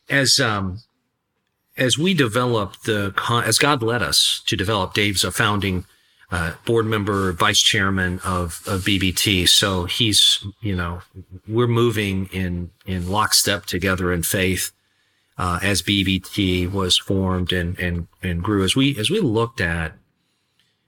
as 0.09 0.39
um, 0.39 0.81
as 1.77 1.99
we 1.99 2.15
develop 2.15 2.77
the 2.85 3.15
as 3.45 3.59
God 3.59 3.83
led 3.83 4.03
us 4.03 4.43
to 4.47 4.57
develop, 4.57 4.95
Dave's 4.95 5.25
a 5.25 5.33
founding 5.33 5.85
uh, 6.31 6.53
board 6.65 6.87
member, 6.87 7.33
vice 7.33 7.61
chairman 7.61 8.21
of, 8.25 8.63
of 8.67 8.83
BBT. 8.83 9.49
So 9.49 9.85
he's, 9.85 10.45
you 10.61 10.77
know, 10.77 11.03
we're 11.49 11.67
moving 11.67 12.27
in, 12.33 12.71
in 12.87 13.09
lockstep 13.11 13.67
together 13.67 14.13
in 14.13 14.23
faith, 14.23 14.71
uh, 15.39 15.59
as 15.63 15.83
BBT 15.83 16.71
was 16.71 16.99
formed 16.99 17.53
and, 17.53 17.79
and, 17.79 18.09
and 18.23 18.43
grew. 18.43 18.63
As 18.63 18.77
we, 18.77 18.99
as 18.99 19.11
we 19.11 19.21
looked 19.21 19.61
at 19.61 19.95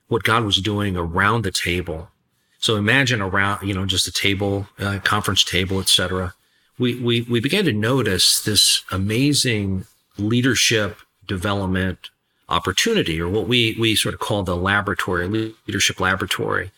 what 0.08 0.24
God 0.24 0.44
was 0.44 0.56
doing 0.58 0.96
around 0.96 1.42
the 1.42 1.50
table. 1.50 2.10
So 2.58 2.76
imagine 2.76 3.22
around, 3.22 3.66
you 3.66 3.74
know, 3.74 3.86
just 3.86 4.06
a 4.06 4.12
table, 4.12 4.68
uh, 4.78 4.98
conference 5.02 5.42
table, 5.42 5.80
etc. 5.80 6.34
We, 6.78 7.00
we, 7.00 7.22
we 7.22 7.40
began 7.40 7.64
to 7.64 7.72
notice 7.72 8.40
this 8.44 8.82
amazing 8.90 9.86
leadership 10.18 10.98
development 11.26 12.10
opportunity 12.48 13.20
or 13.20 13.28
what 13.28 13.48
we, 13.48 13.74
we 13.80 13.96
sort 13.96 14.14
of 14.14 14.20
call 14.20 14.42
the 14.42 14.54
laboratory, 14.54 15.26
leadership 15.66 15.98
laboratory. 15.98 16.70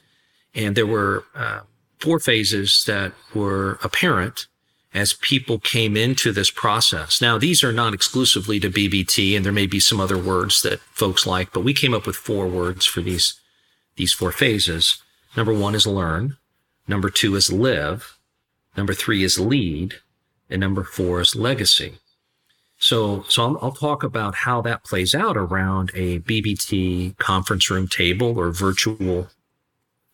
And 0.55 0.77
there 0.77 0.87
were 0.87 1.24
uh, 1.35 1.61
four 1.98 2.20
phases 2.20 2.85
that 2.87 3.12
were 3.35 3.81
apparent 3.83 4.46
as 4.94 5.12
people 5.12 5.59
came 5.59 5.96
into 5.96 6.30
this 6.30 6.52
process. 6.52 7.20
Now, 7.20 7.37
these 7.37 7.64
are 7.64 7.72
not 7.72 7.92
exclusively 7.92 8.61
to 8.61 8.70
BBT, 8.70 9.37
and 9.37 9.44
there 9.44 9.52
may 9.52 9.66
be 9.66 9.80
some 9.80 10.00
other 10.00 10.16
words 10.16 10.62
that 10.62 10.78
folks 10.92 11.26
like, 11.26 11.52
but 11.52 11.64
we 11.64 11.74
came 11.74 11.92
up 11.92 12.07
with 12.07 12.14
four 12.14 12.46
words 12.46 12.87
for 12.87 13.00
these, 13.00 13.35
these 13.96 14.12
four 14.12 14.30
phases. 14.30 15.02
Number 15.37 15.52
one 15.52 15.74
is 15.74 15.87
learn. 15.87 16.37
Number 16.87 17.11
two 17.11 17.35
is 17.35 17.52
live. 17.52 18.16
Number 18.76 18.94
three 18.94 19.24
is 19.24 19.38
lead. 19.38 19.94
And 20.48 20.61
number 20.61 20.85
four 20.85 21.20
is 21.20 21.35
legacy. 21.35 21.98
So, 22.78 23.24
so 23.28 23.42
I'll, 23.42 23.59
I'll, 23.62 23.72
talk 23.72 24.02
about 24.02 24.35
how 24.35 24.61
that 24.62 24.85
plays 24.85 25.14
out 25.14 25.37
around 25.37 25.90
a 25.94 26.20
BBT 26.20 27.16
conference 27.18 27.70
room 27.70 27.88
table 27.88 28.38
or 28.38 28.50
virtual 28.50 29.28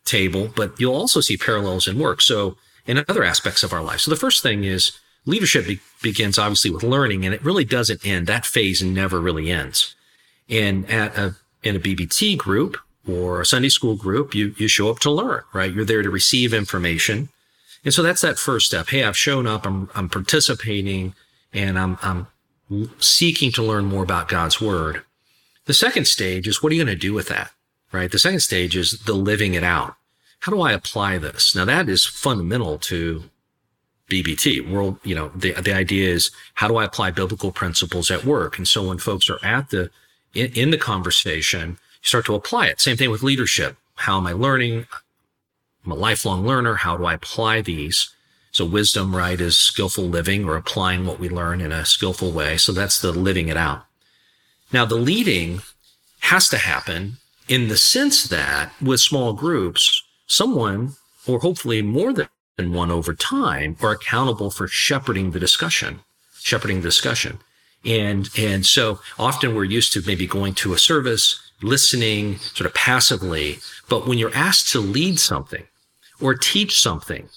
table, 0.04 0.50
but 0.54 0.78
you'll 0.78 0.94
also 0.94 1.20
see 1.20 1.36
parallels 1.36 1.88
in 1.88 1.98
work. 1.98 2.20
So, 2.20 2.56
in 2.86 3.04
other 3.08 3.24
aspects 3.24 3.62
of 3.62 3.72
our 3.72 3.82
life. 3.82 4.00
So, 4.00 4.10
the 4.10 4.16
first 4.16 4.42
thing 4.42 4.64
is 4.64 4.92
leadership 5.26 5.66
be- 5.66 5.80
begins 6.02 6.38
obviously 6.38 6.70
with 6.70 6.82
learning, 6.82 7.24
and 7.24 7.34
it 7.34 7.44
really 7.44 7.64
doesn't 7.64 8.06
end. 8.06 8.26
That 8.26 8.46
phase 8.46 8.82
never 8.82 9.20
really 9.20 9.50
ends. 9.50 9.94
And 10.48 10.88
at 10.90 11.16
a, 11.16 11.36
in 11.62 11.76
a 11.76 11.80
BBT 11.80 12.36
group 12.36 12.76
or 13.08 13.40
a 13.40 13.46
Sunday 13.46 13.68
school 13.68 13.96
group, 13.96 14.34
you, 14.34 14.54
you 14.58 14.68
show 14.68 14.90
up 14.90 14.98
to 15.00 15.10
learn, 15.10 15.42
right? 15.52 15.72
You're 15.72 15.84
there 15.84 16.02
to 16.02 16.10
receive 16.10 16.52
information. 16.52 17.28
And 17.84 17.94
so 17.94 18.02
that's 18.02 18.20
that 18.20 18.38
first 18.38 18.66
step. 18.66 18.88
Hey, 18.88 19.04
I've 19.04 19.16
shown 19.16 19.46
up, 19.46 19.64
I'm, 19.64 19.88
I'm 19.94 20.08
participating, 20.08 21.14
and 21.52 21.78
I'm, 21.78 21.98
I'm 22.02 22.26
seeking 22.98 23.52
to 23.52 23.62
learn 23.62 23.86
more 23.86 24.02
about 24.02 24.28
God's 24.28 24.60
word. 24.60 25.02
The 25.66 25.74
second 25.74 26.06
stage 26.06 26.46
is 26.46 26.62
what 26.62 26.72
are 26.72 26.74
you 26.74 26.84
going 26.84 26.94
to 26.94 27.00
do 27.00 27.14
with 27.14 27.28
that? 27.28 27.52
Right? 27.92 28.10
The 28.10 28.18
second 28.18 28.40
stage 28.40 28.76
is 28.76 29.00
the 29.00 29.14
living 29.14 29.54
it 29.54 29.64
out. 29.64 29.96
How 30.40 30.52
do 30.52 30.60
I 30.62 30.72
apply 30.72 31.18
this? 31.18 31.54
Now 31.54 31.64
that 31.66 31.88
is 31.88 32.04
fundamental 32.04 32.78
to 32.78 33.24
BBT. 34.10 34.68
World, 34.68 34.98
you 35.04 35.14
know, 35.14 35.30
the, 35.34 35.52
the 35.52 35.72
idea 35.72 36.08
is 36.08 36.30
how 36.54 36.68
do 36.68 36.76
I 36.76 36.84
apply 36.84 37.12
biblical 37.12 37.52
principles 37.52 38.10
at 38.10 38.24
work? 38.24 38.58
And 38.58 38.66
so 38.66 38.88
when 38.88 38.98
folks 38.98 39.30
are 39.30 39.42
at 39.44 39.70
the, 39.70 39.90
in, 40.34 40.52
in 40.52 40.70
the 40.70 40.78
conversation, 40.78 41.70
you 41.70 42.08
start 42.08 42.26
to 42.26 42.34
apply 42.34 42.66
it. 42.66 42.80
Same 42.80 42.96
thing 42.96 43.10
with 43.10 43.22
leadership. 43.22 43.76
How 43.96 44.16
am 44.16 44.26
I 44.26 44.32
learning? 44.32 44.86
I'm 45.84 45.92
a 45.92 45.94
lifelong 45.94 46.46
learner. 46.46 46.74
How 46.76 46.96
do 46.96 47.04
I 47.04 47.14
apply 47.14 47.60
these? 47.60 48.10
So 48.50 48.64
wisdom, 48.64 49.14
right, 49.14 49.40
is 49.40 49.56
skillful 49.56 50.04
living 50.04 50.44
or 50.44 50.56
applying 50.56 51.06
what 51.06 51.20
we 51.20 51.28
learn 51.28 51.60
in 51.60 51.70
a 51.70 51.84
skillful 51.84 52.32
way. 52.32 52.56
So 52.56 52.72
that's 52.72 53.00
the 53.00 53.12
living 53.12 53.48
it 53.48 53.56
out. 53.56 53.84
Now 54.72 54.84
the 54.84 54.96
leading 54.96 55.60
has 56.20 56.48
to 56.48 56.58
happen 56.58 57.18
in 57.46 57.68
the 57.68 57.76
sense 57.76 58.24
that 58.24 58.72
with 58.80 59.00
small 59.00 59.32
groups, 59.32 60.02
someone 60.30 60.94
or 61.26 61.40
hopefully 61.40 61.82
more 61.82 62.12
than 62.12 62.28
one 62.72 62.90
over 62.90 63.14
time 63.14 63.76
are 63.82 63.90
accountable 63.90 64.50
for 64.50 64.68
shepherding 64.68 65.32
the 65.32 65.40
discussion, 65.40 66.00
shepherding 66.40 66.78
the 66.78 66.88
discussion. 66.88 67.38
And, 67.84 68.28
and 68.38 68.64
so 68.64 69.00
often 69.18 69.54
we're 69.54 69.64
used 69.64 69.92
to 69.94 70.02
maybe 70.06 70.26
going 70.26 70.54
to 70.54 70.72
a 70.72 70.78
service, 70.78 71.40
listening 71.62 72.36
sort 72.38 72.66
of 72.66 72.74
passively. 72.74 73.58
But 73.88 74.06
when 74.06 74.18
you're 74.18 74.34
asked 74.34 74.70
to 74.72 74.80
lead 74.80 75.18
something 75.18 75.64
or 76.20 76.34
teach 76.34 76.80
something, 76.80 77.28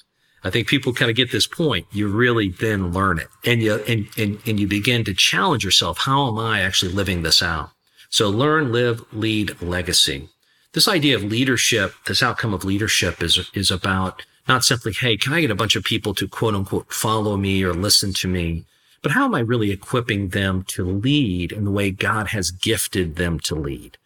I 0.44 0.50
think 0.50 0.68
people 0.68 0.94
kind 0.94 1.10
of 1.10 1.16
get 1.16 1.32
this 1.32 1.48
point. 1.48 1.88
You 1.92 2.10
really 2.10 2.50
then 2.50 2.92
learn 2.92 3.18
it 3.18 3.30
and 3.46 3.62
you, 3.62 3.76
and, 3.88 4.08
and, 4.18 4.40
and 4.46 4.60
you 4.60 4.68
begin 4.68 5.04
to 5.06 5.14
challenge 5.14 5.64
yourself. 5.64 6.00
How 6.00 6.28
am 6.28 6.38
I 6.38 6.62
actually 6.62 6.92
living 6.92 7.24
this 7.24 7.42
out? 7.42 7.72
So 8.10 8.30
learn, 8.30 8.72
live, 8.72 9.02
lead, 9.14 9.62
legacy. 9.62 10.30
This 10.74 10.88
idea 10.88 11.16
of 11.16 11.24
leadership, 11.24 11.94
this 12.08 12.24
outcome 12.24 12.54
of 12.54 12.66
leadership 12.66 13.22
is, 13.22 13.50
is 13.54 13.70
about 13.70 14.24
not 14.48 14.64
simply, 14.64 14.92
Hey, 14.92 15.18
can 15.18 15.32
I 15.34 15.42
get 15.42 15.52
a 15.52 15.56
bunch 15.56 15.76
of 15.76 15.84
people 15.84 16.16
to 16.16 16.28
quote 16.28 16.56
unquote 16.56 16.92
follow 16.92 17.38
me 17.38 17.64
or 17.64 17.74
listen 17.74 18.12
to 18.14 18.28
me? 18.28 18.66
But 19.04 19.12
how 19.12 19.26
am 19.26 19.36
I 19.36 19.40
really 19.40 19.70
equipping 19.70 20.30
them 20.30 20.64
to 20.70 20.86
lead 20.86 21.52
in 21.52 21.66
the 21.66 21.72
way 21.72 21.92
God 21.92 22.28
has 22.28 22.52
gifted 22.52 23.18
them 23.18 23.40
to 23.42 23.54
lead? 23.54 23.98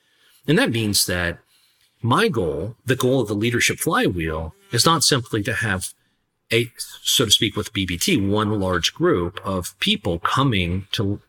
And 0.48 0.58
that 0.58 0.72
means 0.72 1.06
that 1.06 1.40
my 2.02 2.28
goal, 2.28 2.76
the 2.86 2.96
goal 2.96 3.22
of 3.22 3.28
the 3.28 3.36
leadership 3.36 3.80
flywheel 3.80 4.54
is 4.72 4.86
not 4.86 5.04
simply 5.04 5.44
to 5.44 5.54
have 5.54 5.94
a, 6.52 6.72
so 7.02 7.26
to 7.26 7.32
speak, 7.32 7.56
with 7.56 7.74
BBT, 7.74 8.30
one 8.30 8.60
large 8.60 8.94
group 8.94 9.40
of 9.44 9.78
people 9.80 10.20
coming 10.20 10.88
to 10.94 11.22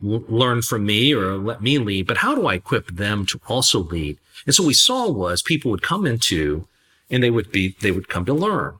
learn 0.00 0.62
from 0.62 0.84
me 0.86 1.14
or 1.14 1.36
let 1.36 1.62
me 1.62 1.78
lead, 1.78 2.06
but 2.06 2.18
how 2.18 2.34
do 2.34 2.46
I 2.46 2.54
equip 2.54 2.88
them 2.88 3.26
to 3.26 3.40
also 3.48 3.80
lead? 3.80 4.18
And 4.44 4.54
so 4.54 4.62
what 4.62 4.68
we 4.68 4.74
saw 4.74 5.10
was 5.10 5.42
people 5.42 5.70
would 5.70 5.82
come 5.82 6.06
into 6.06 6.66
and 7.10 7.22
they 7.22 7.30
would 7.30 7.50
be, 7.50 7.76
they 7.80 7.90
would 7.90 8.08
come 8.08 8.24
to 8.26 8.34
learn. 8.34 8.78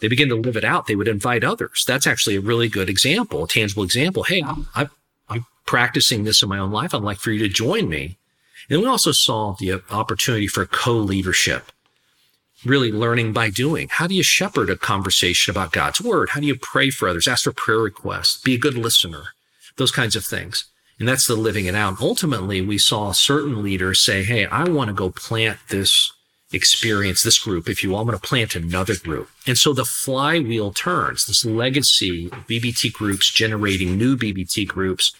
They 0.00 0.08
begin 0.08 0.28
to 0.28 0.36
live 0.36 0.56
it 0.56 0.64
out. 0.64 0.86
They 0.86 0.94
would 0.94 1.08
invite 1.08 1.42
others. 1.42 1.84
That's 1.86 2.06
actually 2.06 2.36
a 2.36 2.40
really 2.40 2.68
good 2.68 2.88
example, 2.88 3.44
a 3.44 3.48
tangible 3.48 3.82
example. 3.82 4.22
Hey, 4.22 4.42
I'm, 4.42 4.90
I'm 5.28 5.46
practicing 5.66 6.24
this 6.24 6.42
in 6.42 6.48
my 6.48 6.58
own 6.58 6.70
life. 6.70 6.94
I'd 6.94 7.02
like 7.02 7.18
for 7.18 7.32
you 7.32 7.40
to 7.40 7.48
join 7.48 7.88
me. 7.88 8.16
And 8.70 8.80
we 8.80 8.86
also 8.86 9.12
saw 9.12 9.56
the 9.58 9.82
opportunity 9.90 10.46
for 10.46 10.66
co-leadership 10.66 11.72
really 12.64 12.92
learning 12.92 13.32
by 13.32 13.50
doing. 13.50 13.88
How 13.90 14.06
do 14.06 14.14
you 14.14 14.22
shepherd 14.22 14.70
a 14.70 14.76
conversation 14.76 15.50
about 15.50 15.72
God's 15.72 16.00
word? 16.00 16.30
How 16.30 16.40
do 16.40 16.46
you 16.46 16.56
pray 16.56 16.90
for 16.90 17.08
others? 17.08 17.28
Ask 17.28 17.44
for 17.44 17.52
prayer 17.52 17.78
requests, 17.78 18.40
be 18.40 18.54
a 18.54 18.58
good 18.58 18.76
listener, 18.76 19.28
those 19.78 19.90
kinds 19.90 20.14
of 20.14 20.24
things. 20.24 20.64
And 20.98 21.08
that's 21.08 21.26
the 21.26 21.36
living 21.36 21.66
it 21.66 21.74
out. 21.74 22.00
Ultimately, 22.00 22.60
we 22.60 22.76
saw 22.76 23.12
certain 23.12 23.62
leaders 23.62 24.00
say, 24.00 24.24
Hey, 24.24 24.46
I 24.46 24.64
want 24.64 24.88
to 24.88 24.94
go 24.94 25.10
plant 25.10 25.58
this 25.70 26.12
experience, 26.52 27.22
this 27.22 27.38
group, 27.38 27.68
if 27.68 27.82
you 27.82 27.90
will. 27.90 27.98
I'm 27.98 28.06
going 28.06 28.18
to 28.18 28.26
plant 28.26 28.54
another 28.54 28.96
group. 28.96 29.30
And 29.46 29.56
so 29.56 29.72
the 29.72 29.84
flywheel 29.84 30.72
turns, 30.72 31.26
this 31.26 31.44
legacy 31.44 32.28
BBT 32.28 32.92
groups 32.92 33.30
generating 33.30 33.96
new 33.96 34.16
BBT 34.16 34.66
groups, 34.66 35.14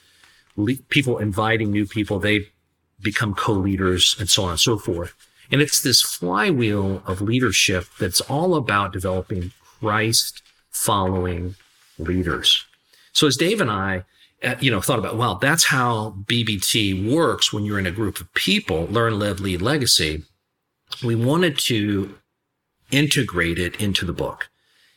people 0.89 1.19
inviting 1.19 1.71
new 1.71 1.87
people. 1.87 2.19
They 2.19 2.47
become 3.01 3.35
co-leaders 3.35 4.17
and 4.19 4.29
so 4.29 4.45
on 4.45 4.51
and 4.51 4.61
so 4.61 4.79
forth. 4.79 5.15
And 5.51 5.63
it's 5.63 5.81
this 5.81 6.03
flywheel 6.03 7.03
of 7.07 7.21
leadership 7.21 7.87
that's 7.99 8.21
all 8.23 8.55
about 8.55 8.93
developing 8.93 9.53
Christ 9.81 10.43
following 10.71 11.55
leaders. 11.99 12.65
So 13.13 13.27
as 13.27 13.37
Dave 13.37 13.61
and 13.61 13.71
I, 13.71 14.05
uh, 14.43 14.55
you 14.61 14.71
know, 14.71 14.81
thought 14.81 14.99
about, 14.99 15.17
well, 15.17 15.37
that's 15.37 15.65
how 15.65 16.15
BBT 16.27 17.11
works 17.13 17.53
when 17.53 17.65
you're 17.65 17.79
in 17.79 17.87
a 17.87 17.93
group 17.93 18.21
of 18.21 18.33
people, 18.35 18.87
learn, 18.87 19.19
live, 19.19 19.41
lead, 19.41 19.63
legacy. 19.63 20.23
We 21.05 21.15
wanted 21.15 21.59
to 21.59 22.19
integrate 22.91 23.59
it 23.59 23.81
into 23.81 24.05
the 24.05 24.13
book. 24.13 24.49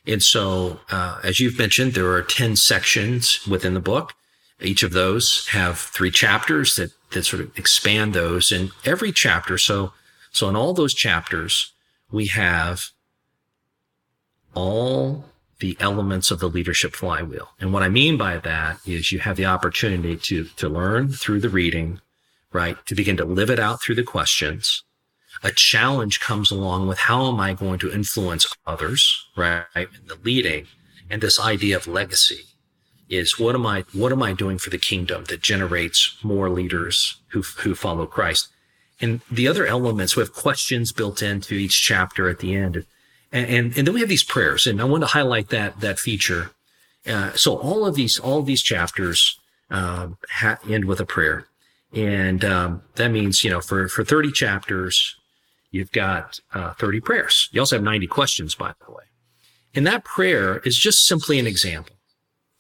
And 0.05 0.23
so, 0.23 0.79
uh, 0.89 1.19
as 1.23 1.39
you've 1.39 1.57
mentioned, 1.57 1.93
there 1.93 2.11
are 2.11 2.21
10 2.21 2.55
sections 2.55 3.45
within 3.47 3.73
the 3.73 3.79
book. 3.79 4.13
Each 4.59 4.83
of 4.83 4.93
those 4.93 5.47
have 5.49 5.79
three 5.79 6.11
chapters 6.11 6.75
that, 6.75 6.91
that 7.11 7.23
sort 7.23 7.41
of 7.41 7.57
expand 7.57 8.13
those. 8.13 8.51
And 8.51 8.71
every 8.85 9.11
chapter, 9.11 9.57
so 9.57 9.91
so 10.31 10.47
in 10.47 10.55
all 10.55 10.73
those 10.73 10.93
chapters, 10.93 11.73
we 12.09 12.27
have 12.27 12.89
all 14.53 15.25
the 15.61 15.77
elements 15.79 16.31
of 16.31 16.39
the 16.39 16.49
leadership 16.49 16.93
flywheel. 16.95 17.49
And 17.59 17.71
what 17.71 17.83
I 17.83 17.89
mean 17.89 18.17
by 18.17 18.37
that 18.39 18.79
is 18.85 19.11
you 19.11 19.19
have 19.19 19.37
the 19.37 19.45
opportunity 19.45 20.17
to, 20.17 20.45
to 20.57 20.67
learn 20.67 21.09
through 21.09 21.39
the 21.39 21.49
reading, 21.49 22.01
right? 22.51 22.75
To 22.87 22.95
begin 22.95 23.15
to 23.17 23.25
live 23.25 23.49
it 23.49 23.59
out 23.59 23.81
through 23.81 23.95
the 23.95 24.03
questions. 24.03 24.83
A 25.43 25.51
challenge 25.51 26.19
comes 26.19 26.51
along 26.51 26.87
with 26.87 26.97
how 26.97 27.31
am 27.31 27.39
I 27.39 27.53
going 27.53 27.79
to 27.79 27.91
influence 27.91 28.45
others, 28.65 29.27
right? 29.37 29.65
In 29.75 30.07
the 30.07 30.17
leading 30.23 30.67
and 31.09 31.21
this 31.21 31.39
idea 31.39 31.77
of 31.77 31.87
legacy 31.87 32.45
is 33.07 33.39
what 33.39 33.55
am 33.55 33.65
I, 33.65 33.85
what 33.93 34.11
am 34.11 34.23
I 34.23 34.33
doing 34.33 34.57
for 34.57 34.69
the 34.69 34.77
kingdom 34.77 35.25
that 35.25 35.41
generates 35.41 36.17
more 36.23 36.49
leaders 36.49 37.21
who, 37.29 37.41
who 37.41 37.75
follow 37.75 38.05
Christ? 38.05 38.49
And 38.99 39.21
the 39.29 39.47
other 39.47 39.65
elements, 39.65 40.15
we 40.15 40.21
have 40.21 40.33
questions 40.33 40.91
built 40.91 41.21
into 41.21 41.55
each 41.55 41.81
chapter 41.81 42.29
at 42.29 42.39
the 42.39 42.55
end. 42.55 42.85
And, 43.31 43.49
and, 43.49 43.77
and 43.77 43.87
then 43.87 43.93
we 43.93 44.01
have 44.01 44.09
these 44.09 44.23
prayers. 44.23 44.67
And 44.67 44.81
I 44.81 44.85
want 44.85 45.03
to 45.03 45.07
highlight 45.07 45.49
that, 45.49 45.79
that 45.79 45.99
feature. 45.99 46.51
Uh, 47.05 47.31
so 47.33 47.57
all 47.57 47.85
of 47.85 47.95
these, 47.95 48.19
all 48.19 48.39
of 48.39 48.45
these 48.45 48.61
chapters, 48.61 49.39
uh, 49.69 50.09
ha- 50.29 50.59
end 50.69 50.85
with 50.85 50.99
a 50.99 51.05
prayer. 51.05 51.47
And, 51.93 52.43
um, 52.45 52.83
that 52.95 53.09
means, 53.09 53.43
you 53.43 53.49
know, 53.49 53.61
for, 53.61 53.87
for 53.87 54.03
30 54.03 54.31
chapters, 54.31 55.15
you've 55.71 55.91
got, 55.91 56.39
uh, 56.53 56.73
30 56.73 57.01
prayers. 57.01 57.49
You 57.51 57.61
also 57.61 57.75
have 57.75 57.83
90 57.83 58.07
questions, 58.07 58.55
by 58.55 58.73
the 58.85 58.91
way. 58.91 59.03
And 59.73 59.87
that 59.87 60.03
prayer 60.03 60.59
is 60.59 60.77
just 60.77 61.07
simply 61.07 61.39
an 61.39 61.47
example. 61.47 61.95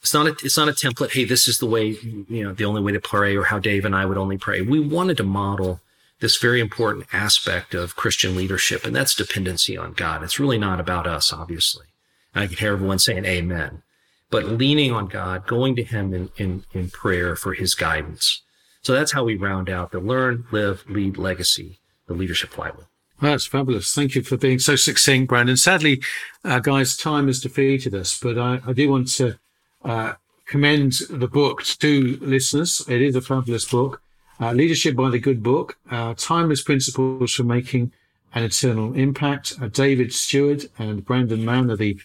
It's 0.01 0.13
not 0.13 0.25
a, 0.27 0.31
it's 0.43 0.57
not 0.57 0.67
a 0.67 0.71
template. 0.71 1.11
Hey, 1.11 1.25
this 1.25 1.47
is 1.47 1.59
the 1.59 1.67
way, 1.67 1.97
you 2.27 2.43
know, 2.43 2.53
the 2.53 2.65
only 2.65 2.81
way 2.81 2.91
to 2.91 2.99
pray 2.99 3.35
or 3.35 3.43
how 3.43 3.59
Dave 3.59 3.85
and 3.85 3.95
I 3.95 4.05
would 4.05 4.17
only 4.17 4.37
pray. 4.37 4.61
We 4.61 4.79
wanted 4.79 5.17
to 5.17 5.23
model 5.23 5.79
this 6.21 6.37
very 6.37 6.61
important 6.61 7.07
aspect 7.11 7.73
of 7.73 7.95
Christian 7.95 8.35
leadership, 8.35 8.85
and 8.85 8.95
that's 8.95 9.15
dependency 9.15 9.75
on 9.75 9.93
God. 9.93 10.23
It's 10.23 10.39
really 10.39 10.59
not 10.59 10.79
about 10.79 11.07
us, 11.07 11.33
obviously. 11.33 11.87
I 12.33 12.47
can 12.47 12.57
hear 12.57 12.73
everyone 12.73 12.99
saying 12.99 13.25
amen, 13.25 13.83
but 14.29 14.45
leaning 14.45 14.93
on 14.93 15.07
God, 15.07 15.45
going 15.45 15.75
to 15.75 15.83
him 15.83 16.13
in, 16.13 16.29
in, 16.37 16.63
in 16.71 16.89
prayer 16.89 17.35
for 17.35 17.53
his 17.53 17.75
guidance. 17.75 18.41
So 18.83 18.93
that's 18.93 19.11
how 19.11 19.23
we 19.23 19.35
round 19.35 19.69
out 19.69 19.91
the 19.91 19.99
learn, 19.99 20.45
live, 20.51 20.85
lead 20.87 21.17
legacy, 21.17 21.79
the 22.07 22.13
leadership 22.13 22.51
flywheel. 22.51 22.87
That's 23.19 23.45
fabulous. 23.45 23.93
Thank 23.93 24.15
you 24.15 24.23
for 24.23 24.37
being 24.37 24.59
so 24.59 24.75
succinct, 24.75 25.29
Brandon. 25.29 25.57
Sadly, 25.57 26.01
uh, 26.43 26.59
guys, 26.59 26.97
time 26.97 27.27
has 27.27 27.39
defeated 27.39 27.93
us, 27.93 28.19
but 28.19 28.37
I, 28.37 28.61
I 28.65 28.73
do 28.73 28.89
want 28.89 29.09
to 29.15 29.37
uh, 29.83 30.13
commend 30.45 30.93
the 31.09 31.27
book 31.27 31.63
to 31.63 32.17
listeners. 32.21 32.83
It 32.87 33.01
is 33.01 33.15
a 33.15 33.21
fabulous 33.21 33.65
book. 33.65 34.01
Uh, 34.41 34.53
Leadership 34.53 34.95
by 34.95 35.07
the 35.07 35.19
Good 35.19 35.43
Book, 35.43 35.77
uh, 35.91 36.15
Timeless 36.17 36.63
Principles 36.63 37.31
for 37.31 37.43
Making 37.43 37.91
an 38.33 38.43
Eternal 38.43 38.95
Impact. 38.95 39.53
Uh, 39.61 39.67
David 39.67 40.11
Steward 40.11 40.65
and 40.79 41.05
Brandon 41.05 41.45
Mann 41.45 41.69
are 41.69 41.75
the 41.75 41.99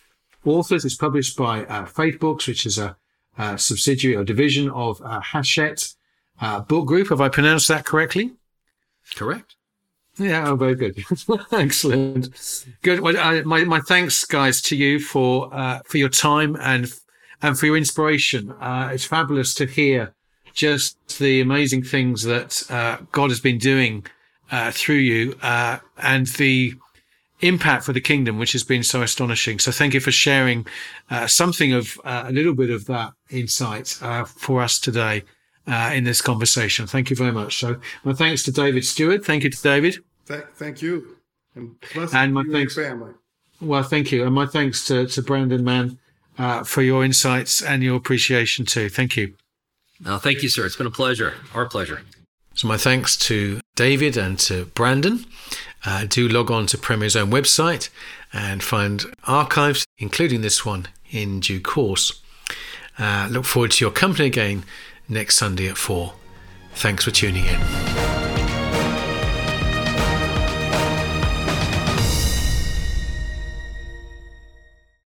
authors. 0.44 0.84
It's 0.84 0.96
published 0.96 1.34
by 1.38 1.64
uh, 1.64 1.86
Faith 1.86 2.20
Books, 2.20 2.46
which 2.46 2.66
is 2.66 2.76
a, 2.76 2.94
a, 3.38 3.56
subsidiary 3.56 4.16
or 4.16 4.22
division 4.22 4.68
of 4.70 5.00
uh, 5.00 5.20
Hachette 5.20 5.94
uh, 6.42 6.60
Book 6.60 6.86
Group. 6.86 7.08
Have 7.08 7.22
I 7.22 7.30
pronounced 7.30 7.68
that 7.68 7.86
correctly? 7.86 8.32
Correct. 9.14 9.56
Yeah, 10.18 10.50
oh, 10.50 10.56
very 10.56 10.74
good. 10.74 11.02
Excellent. 11.52 12.28
Good. 12.82 13.00
Well, 13.00 13.16
uh, 13.16 13.44
my, 13.44 13.64
my 13.64 13.80
thanks, 13.80 14.26
guys, 14.26 14.60
to 14.62 14.76
you 14.76 15.00
for, 15.00 15.48
uh, 15.54 15.80
for 15.86 15.96
your 15.96 16.10
time 16.10 16.54
and, 16.60 16.92
and 17.40 17.58
for 17.58 17.64
your 17.64 17.78
inspiration. 17.78 18.52
Uh, 18.52 18.90
it's 18.92 19.06
fabulous 19.06 19.54
to 19.54 19.64
hear 19.64 20.14
just 20.56 21.18
the 21.18 21.40
amazing 21.40 21.84
things 21.84 22.24
that, 22.24 22.68
uh, 22.70 22.96
God 23.12 23.30
has 23.30 23.40
been 23.40 23.58
doing, 23.58 24.04
uh, 24.50 24.72
through 24.72 24.96
you, 25.12 25.36
uh, 25.42 25.78
and 25.98 26.26
the 26.26 26.74
impact 27.40 27.84
for 27.84 27.92
the 27.92 28.00
kingdom, 28.00 28.38
which 28.38 28.52
has 28.52 28.64
been 28.64 28.82
so 28.82 29.02
astonishing. 29.02 29.58
So 29.58 29.70
thank 29.70 29.94
you 29.94 30.00
for 30.00 30.10
sharing, 30.10 30.66
something 31.26 31.72
of, 31.72 32.00
a 32.04 32.32
little 32.32 32.54
bit 32.54 32.70
of 32.70 32.86
that 32.86 33.12
insight, 33.30 33.88
for 34.26 34.62
us 34.62 34.80
today 34.80 35.22
uh, 35.66 35.90
in 35.94 36.04
this 36.04 36.20
conversation. 36.20 36.86
Thank 36.86 37.10
you 37.10 37.16
very 37.16 37.32
much. 37.32 37.58
So, 37.58 37.80
my 38.04 38.12
thanks 38.12 38.42
to 38.44 38.52
David 38.52 38.84
Steward. 38.84 39.24
Thank 39.24 39.44
you 39.44 39.50
to 39.50 39.62
David. 39.62 39.98
Th- 40.26 40.44
thank 40.54 40.82
you. 40.82 41.18
And, 41.54 41.76
and 42.12 42.34
my 42.34 42.44
thanks, 42.50 42.74
family. 42.74 43.12
Well, 43.60 43.82
thank 43.82 44.12
you. 44.12 44.24
And 44.24 44.34
my 44.34 44.46
thanks 44.46 44.86
to, 44.86 45.06
to 45.06 45.22
Brandon 45.22 45.64
Mann 45.64 45.98
uh, 46.38 46.64
for 46.64 46.82
your 46.82 47.04
insights 47.04 47.62
and 47.62 47.82
your 47.82 47.96
appreciation 47.96 48.66
too. 48.66 48.88
Thank 48.88 49.16
you. 49.16 49.34
No, 50.00 50.18
thank 50.18 50.42
you, 50.42 50.48
sir. 50.48 50.66
It's 50.66 50.76
been 50.76 50.86
a 50.86 50.90
pleasure. 50.90 51.34
Our 51.54 51.66
pleasure. 51.66 52.02
So, 52.54 52.68
my 52.68 52.76
thanks 52.76 53.16
to 53.18 53.60
David 53.74 54.16
and 54.16 54.38
to 54.40 54.66
Brandon. 54.66 55.26
Uh, 55.84 56.04
do 56.08 56.28
log 56.28 56.50
on 56.50 56.66
to 56.66 56.78
Premier's 56.78 57.14
own 57.14 57.30
website 57.30 57.90
and 58.32 58.62
find 58.62 59.04
archives, 59.24 59.86
including 59.98 60.40
this 60.40 60.64
one, 60.64 60.88
in 61.10 61.40
due 61.40 61.60
course. 61.60 62.20
Uh, 62.98 63.28
look 63.30 63.44
forward 63.44 63.72
to 63.72 63.84
your 63.84 63.92
company 63.92 64.26
again 64.26 64.64
next 65.08 65.36
Sunday 65.36 65.68
at 65.68 65.76
4. 65.76 66.12
Thanks 66.74 67.04
for 67.04 67.10
tuning 67.10 67.44
in. 67.44 68.05